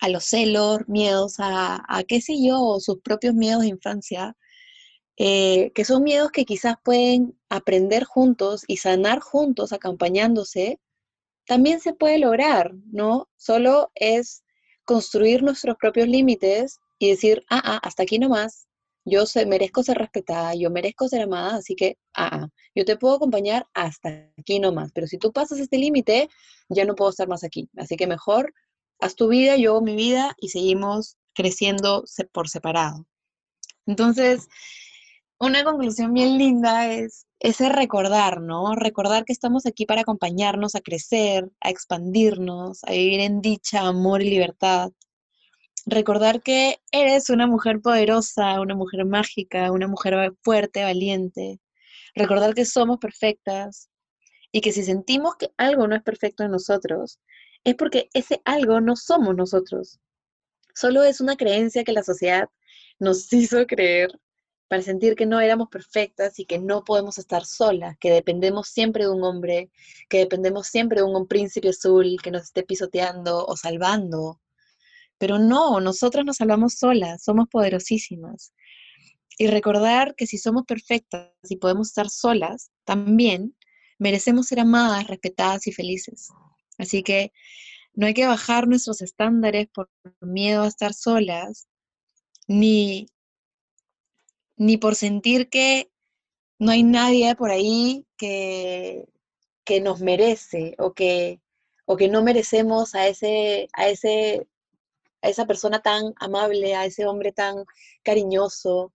a 0.00 0.08
los 0.08 0.24
celos, 0.26 0.80
miedos 0.86 1.36
a, 1.38 2.04
qué 2.06 2.20
sé 2.20 2.34
yo, 2.40 2.78
sus 2.78 3.00
propios 3.00 3.34
miedos 3.34 3.62
de 3.62 3.68
infancia, 3.68 4.36
eh, 5.16 5.72
que 5.74 5.84
son 5.84 6.04
miedos 6.04 6.30
que 6.30 6.44
quizás 6.44 6.76
pueden 6.84 7.36
aprender 7.48 8.04
juntos 8.04 8.62
y 8.68 8.76
sanar 8.76 9.18
juntos, 9.20 9.72
acompañándose, 9.72 10.78
también 11.46 11.80
se 11.80 11.94
puede 11.94 12.18
lograr, 12.18 12.74
¿no? 12.92 13.28
Solo 13.36 13.90
es 13.96 14.43
construir 14.84 15.42
nuestros 15.42 15.76
propios 15.76 16.08
límites 16.08 16.78
y 16.98 17.10
decir, 17.10 17.44
ah, 17.50 17.62
ah, 17.64 17.80
hasta 17.82 18.02
aquí 18.02 18.18
nomás, 18.18 18.66
yo 19.04 19.24
merezco 19.46 19.82
ser 19.82 19.98
respetada, 19.98 20.54
yo 20.54 20.70
merezco 20.70 21.08
ser 21.08 21.22
amada, 21.22 21.56
así 21.56 21.74
que, 21.74 21.98
ah, 22.14 22.28
ah, 22.32 22.48
yo 22.74 22.84
te 22.84 22.96
puedo 22.96 23.14
acompañar 23.16 23.66
hasta 23.74 24.30
aquí 24.38 24.58
nomás, 24.58 24.92
pero 24.92 25.06
si 25.06 25.18
tú 25.18 25.32
pasas 25.32 25.58
este 25.58 25.78
límite, 25.78 26.28
ya 26.68 26.84
no 26.84 26.94
puedo 26.94 27.10
estar 27.10 27.28
más 27.28 27.44
aquí, 27.44 27.68
así 27.76 27.96
que 27.96 28.06
mejor 28.06 28.52
haz 29.00 29.14
tu 29.14 29.28
vida, 29.28 29.56
yo 29.56 29.80
mi 29.80 29.94
vida 29.96 30.34
y 30.38 30.48
seguimos 30.48 31.16
creciendo 31.34 32.04
por 32.32 32.48
separado. 32.48 33.06
Entonces, 33.86 34.48
una 35.38 35.64
conclusión 35.64 36.12
bien 36.12 36.38
linda 36.38 36.92
es 36.92 37.26
ese 37.40 37.68
recordar, 37.68 38.40
¿no? 38.40 38.74
Recordar 38.74 39.24
que 39.24 39.32
estamos 39.32 39.66
aquí 39.66 39.84
para 39.86 40.02
acompañarnos 40.02 40.74
a 40.74 40.80
crecer, 40.80 41.50
a 41.60 41.70
expandirnos, 41.70 42.82
a 42.84 42.92
vivir 42.92 43.20
en 43.20 43.40
dicha, 43.42 43.86
amor 43.86 44.22
y 44.22 44.30
libertad. 44.30 44.92
Recordar 45.86 46.40
que 46.42 46.78
eres 46.90 47.28
una 47.28 47.46
mujer 47.46 47.80
poderosa, 47.82 48.60
una 48.60 48.74
mujer 48.74 49.04
mágica, 49.04 49.70
una 49.72 49.88
mujer 49.88 50.32
fuerte, 50.42 50.84
valiente. 50.84 51.60
Recordar 52.14 52.54
que 52.54 52.64
somos 52.64 52.98
perfectas 52.98 53.90
y 54.52 54.60
que 54.62 54.72
si 54.72 54.82
sentimos 54.82 55.36
que 55.36 55.50
algo 55.58 55.86
no 55.86 55.96
es 55.96 56.02
perfecto 56.02 56.44
en 56.44 56.52
nosotros, 56.52 57.20
es 57.64 57.74
porque 57.74 58.08
ese 58.14 58.40
algo 58.44 58.80
no 58.80 58.96
somos 58.96 59.34
nosotros. 59.34 60.00
Solo 60.74 61.02
es 61.02 61.20
una 61.20 61.36
creencia 61.36 61.84
que 61.84 61.92
la 61.92 62.02
sociedad 62.02 62.48
nos 62.98 63.30
hizo 63.32 63.66
creer 63.66 64.18
para 64.68 64.82
sentir 64.82 65.14
que 65.14 65.26
no 65.26 65.40
éramos 65.40 65.68
perfectas 65.68 66.38
y 66.38 66.46
que 66.46 66.58
no 66.58 66.84
podemos 66.84 67.18
estar 67.18 67.44
solas, 67.44 67.96
que 67.98 68.10
dependemos 68.10 68.68
siempre 68.68 69.04
de 69.04 69.10
un 69.10 69.22
hombre, 69.22 69.70
que 70.08 70.18
dependemos 70.18 70.66
siempre 70.66 71.00
de 71.00 71.06
un 71.06 71.26
príncipe 71.26 71.68
azul 71.68 72.16
que 72.22 72.30
nos 72.30 72.44
esté 72.44 72.62
pisoteando 72.62 73.44
o 73.46 73.56
salvando. 73.56 74.40
Pero 75.18 75.38
no, 75.38 75.80
nosotras 75.80 76.24
nos 76.24 76.36
salvamos 76.38 76.74
solas, 76.74 77.22
somos 77.22 77.48
poderosísimas. 77.48 78.52
Y 79.38 79.48
recordar 79.48 80.14
que 80.16 80.26
si 80.26 80.38
somos 80.38 80.64
perfectas 80.64 81.30
y 81.48 81.56
podemos 81.56 81.88
estar 81.88 82.08
solas, 82.08 82.70
también 82.84 83.56
merecemos 83.98 84.46
ser 84.46 84.60
amadas, 84.60 85.06
respetadas 85.06 85.66
y 85.66 85.72
felices. 85.72 86.28
Así 86.78 87.02
que 87.02 87.32
no 87.94 88.06
hay 88.06 88.14
que 88.14 88.26
bajar 88.26 88.66
nuestros 88.66 89.02
estándares 89.02 89.68
por 89.68 89.90
miedo 90.20 90.62
a 90.62 90.68
estar 90.68 90.94
solas, 90.94 91.68
ni 92.46 93.06
ni 94.56 94.76
por 94.76 94.94
sentir 94.94 95.48
que 95.48 95.90
no 96.58 96.72
hay 96.72 96.82
nadie 96.82 97.34
por 97.36 97.50
ahí 97.50 98.06
que, 98.16 99.06
que 99.64 99.80
nos 99.80 100.00
merece 100.00 100.74
o 100.78 100.92
que, 100.94 101.40
o 101.86 101.96
que 101.96 102.08
no 102.08 102.22
merecemos 102.22 102.94
a, 102.94 103.08
ese, 103.08 103.68
a, 103.72 103.88
ese, 103.88 104.46
a 105.22 105.28
esa 105.28 105.46
persona 105.46 105.82
tan 105.82 106.14
amable, 106.16 106.74
a 106.74 106.86
ese 106.86 107.06
hombre 107.06 107.32
tan 107.32 107.64
cariñoso, 108.02 108.92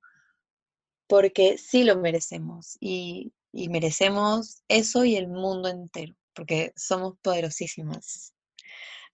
porque 1.08 1.58
sí 1.58 1.84
lo 1.84 1.98
merecemos 1.98 2.78
y, 2.80 3.34
y 3.52 3.70
merecemos 3.70 4.64
eso 4.68 5.06
y 5.06 5.16
el 5.16 5.28
mundo 5.28 5.70
entero, 5.70 6.16
porque 6.34 6.72
somos 6.76 7.16
poderosísimas. 7.22 8.34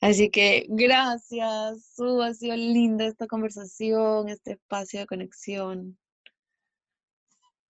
Así 0.01 0.29
que 0.29 0.65
gracias, 0.69 1.93
Su, 1.95 2.21
ha 2.21 2.33
sido 2.33 2.55
linda 2.55 3.05
esta 3.05 3.27
conversación, 3.27 4.29
este 4.29 4.53
espacio 4.53 4.99
de 4.99 5.05
conexión. 5.07 5.97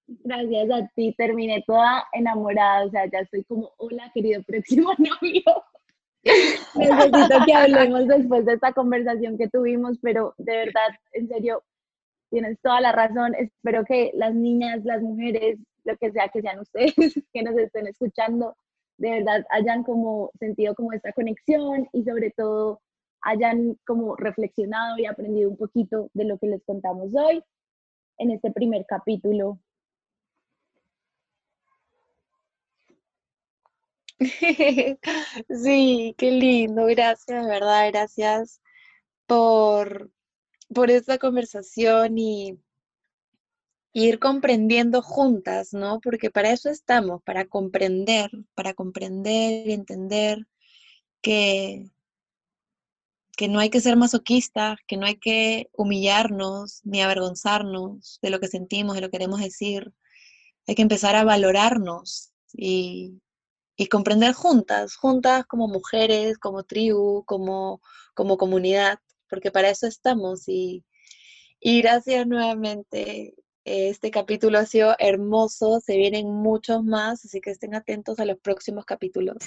Gracias 0.07 0.69
a 0.71 0.87
ti, 0.95 1.13
terminé 1.17 1.63
toda 1.65 2.05
enamorada, 2.13 2.85
o 2.85 2.89
sea, 2.89 3.05
ya 3.11 3.19
estoy 3.19 3.43
como, 3.45 3.71
hola 3.77 4.11
querido 4.13 4.43
próximo 4.43 4.91
novio. 4.97 5.41
Necesito 6.75 7.45
que 7.45 7.53
hablemos 7.53 8.07
después 8.07 8.45
de 8.45 8.53
esta 8.53 8.73
conversación 8.73 9.37
que 9.37 9.49
tuvimos, 9.49 9.97
pero 10.01 10.33
de 10.37 10.57
verdad, 10.57 10.89
en 11.13 11.27
serio, 11.27 11.63
tienes 12.29 12.59
toda 12.61 12.81
la 12.81 12.91
razón. 12.91 13.33
Espero 13.35 13.83
que 13.85 14.11
las 14.13 14.33
niñas, 14.35 14.83
las 14.83 15.01
mujeres, 15.01 15.59
lo 15.83 15.97
que 15.97 16.11
sea 16.11 16.29
que 16.29 16.41
sean 16.41 16.59
ustedes 16.59 16.93
que 17.33 17.43
nos 17.43 17.57
estén 17.57 17.87
escuchando, 17.87 18.55
de 18.97 19.09
verdad 19.09 19.45
hayan 19.49 19.83
como 19.83 20.31
sentido 20.39 20.75
como 20.75 20.93
esta 20.93 21.11
conexión 21.13 21.87
y 21.91 22.03
sobre 22.03 22.31
todo 22.31 22.81
hayan 23.21 23.77
como 23.85 24.15
reflexionado 24.15 24.97
y 24.99 25.05
aprendido 25.05 25.49
un 25.49 25.57
poquito 25.57 26.09
de 26.13 26.25
lo 26.25 26.37
que 26.37 26.47
les 26.47 26.63
contamos 26.63 27.09
hoy 27.15 27.43
en 28.17 28.31
este 28.31 28.51
primer 28.51 28.85
capítulo 28.85 29.59
Sí, 35.49 36.15
qué 36.17 36.31
lindo, 36.31 36.85
gracias, 36.85 37.45
verdad, 37.45 37.89
gracias 37.91 38.61
por, 39.27 40.11
por 40.73 40.91
esta 40.91 41.17
conversación 41.17 42.17
y 42.17 42.59
ir 43.93 44.19
comprendiendo 44.19 45.01
juntas, 45.01 45.73
¿no? 45.73 45.99
Porque 46.01 46.29
para 46.31 46.51
eso 46.51 46.69
estamos, 46.69 47.21
para 47.23 47.45
comprender, 47.45 48.29
para 48.53 48.73
comprender 48.73 49.67
y 49.67 49.73
entender 49.73 50.45
que, 51.21 51.89
que 53.37 53.47
no 53.47 53.59
hay 53.59 53.69
que 53.69 53.81
ser 53.81 53.95
masoquistas, 53.97 54.77
que 54.87 54.97
no 54.97 55.05
hay 55.05 55.15
que 55.17 55.69
humillarnos 55.73 56.81
ni 56.83 57.01
avergonzarnos 57.01 58.19
de 58.21 58.29
lo 58.29 58.39
que 58.39 58.47
sentimos, 58.47 58.95
de 58.95 59.01
lo 59.01 59.07
que 59.07 59.17
queremos 59.17 59.41
decir. 59.41 59.93
Hay 60.67 60.75
que 60.75 60.81
empezar 60.81 61.15
a 61.15 61.23
valorarnos 61.23 62.33
y, 62.53 63.21
y 63.75 63.87
comprender 63.87 64.33
juntas, 64.33 64.95
juntas 64.95 65.45
como 65.45 65.67
mujeres, 65.67 66.37
como 66.37 66.63
tribu, 66.63 67.23
como, 67.25 67.81
como 68.13 68.37
comunidad, 68.37 68.99
porque 69.29 69.51
para 69.51 69.69
eso 69.69 69.87
estamos. 69.87 70.47
Y, 70.47 70.85
y 71.59 71.81
gracias 71.81 72.25
nuevamente. 72.27 73.35
Este 73.65 74.11
capítulo 74.11 74.59
ha 74.59 74.65
sido 74.67 74.95
hermoso, 74.99 75.79
se 75.83 75.97
vienen 75.97 76.27
muchos 76.27 76.83
más, 76.83 77.25
así 77.25 77.41
que 77.41 77.49
estén 77.49 77.73
atentos 77.73 78.19
a 78.19 78.25
los 78.25 78.37
próximos 78.37 78.85
capítulos. 78.85 79.37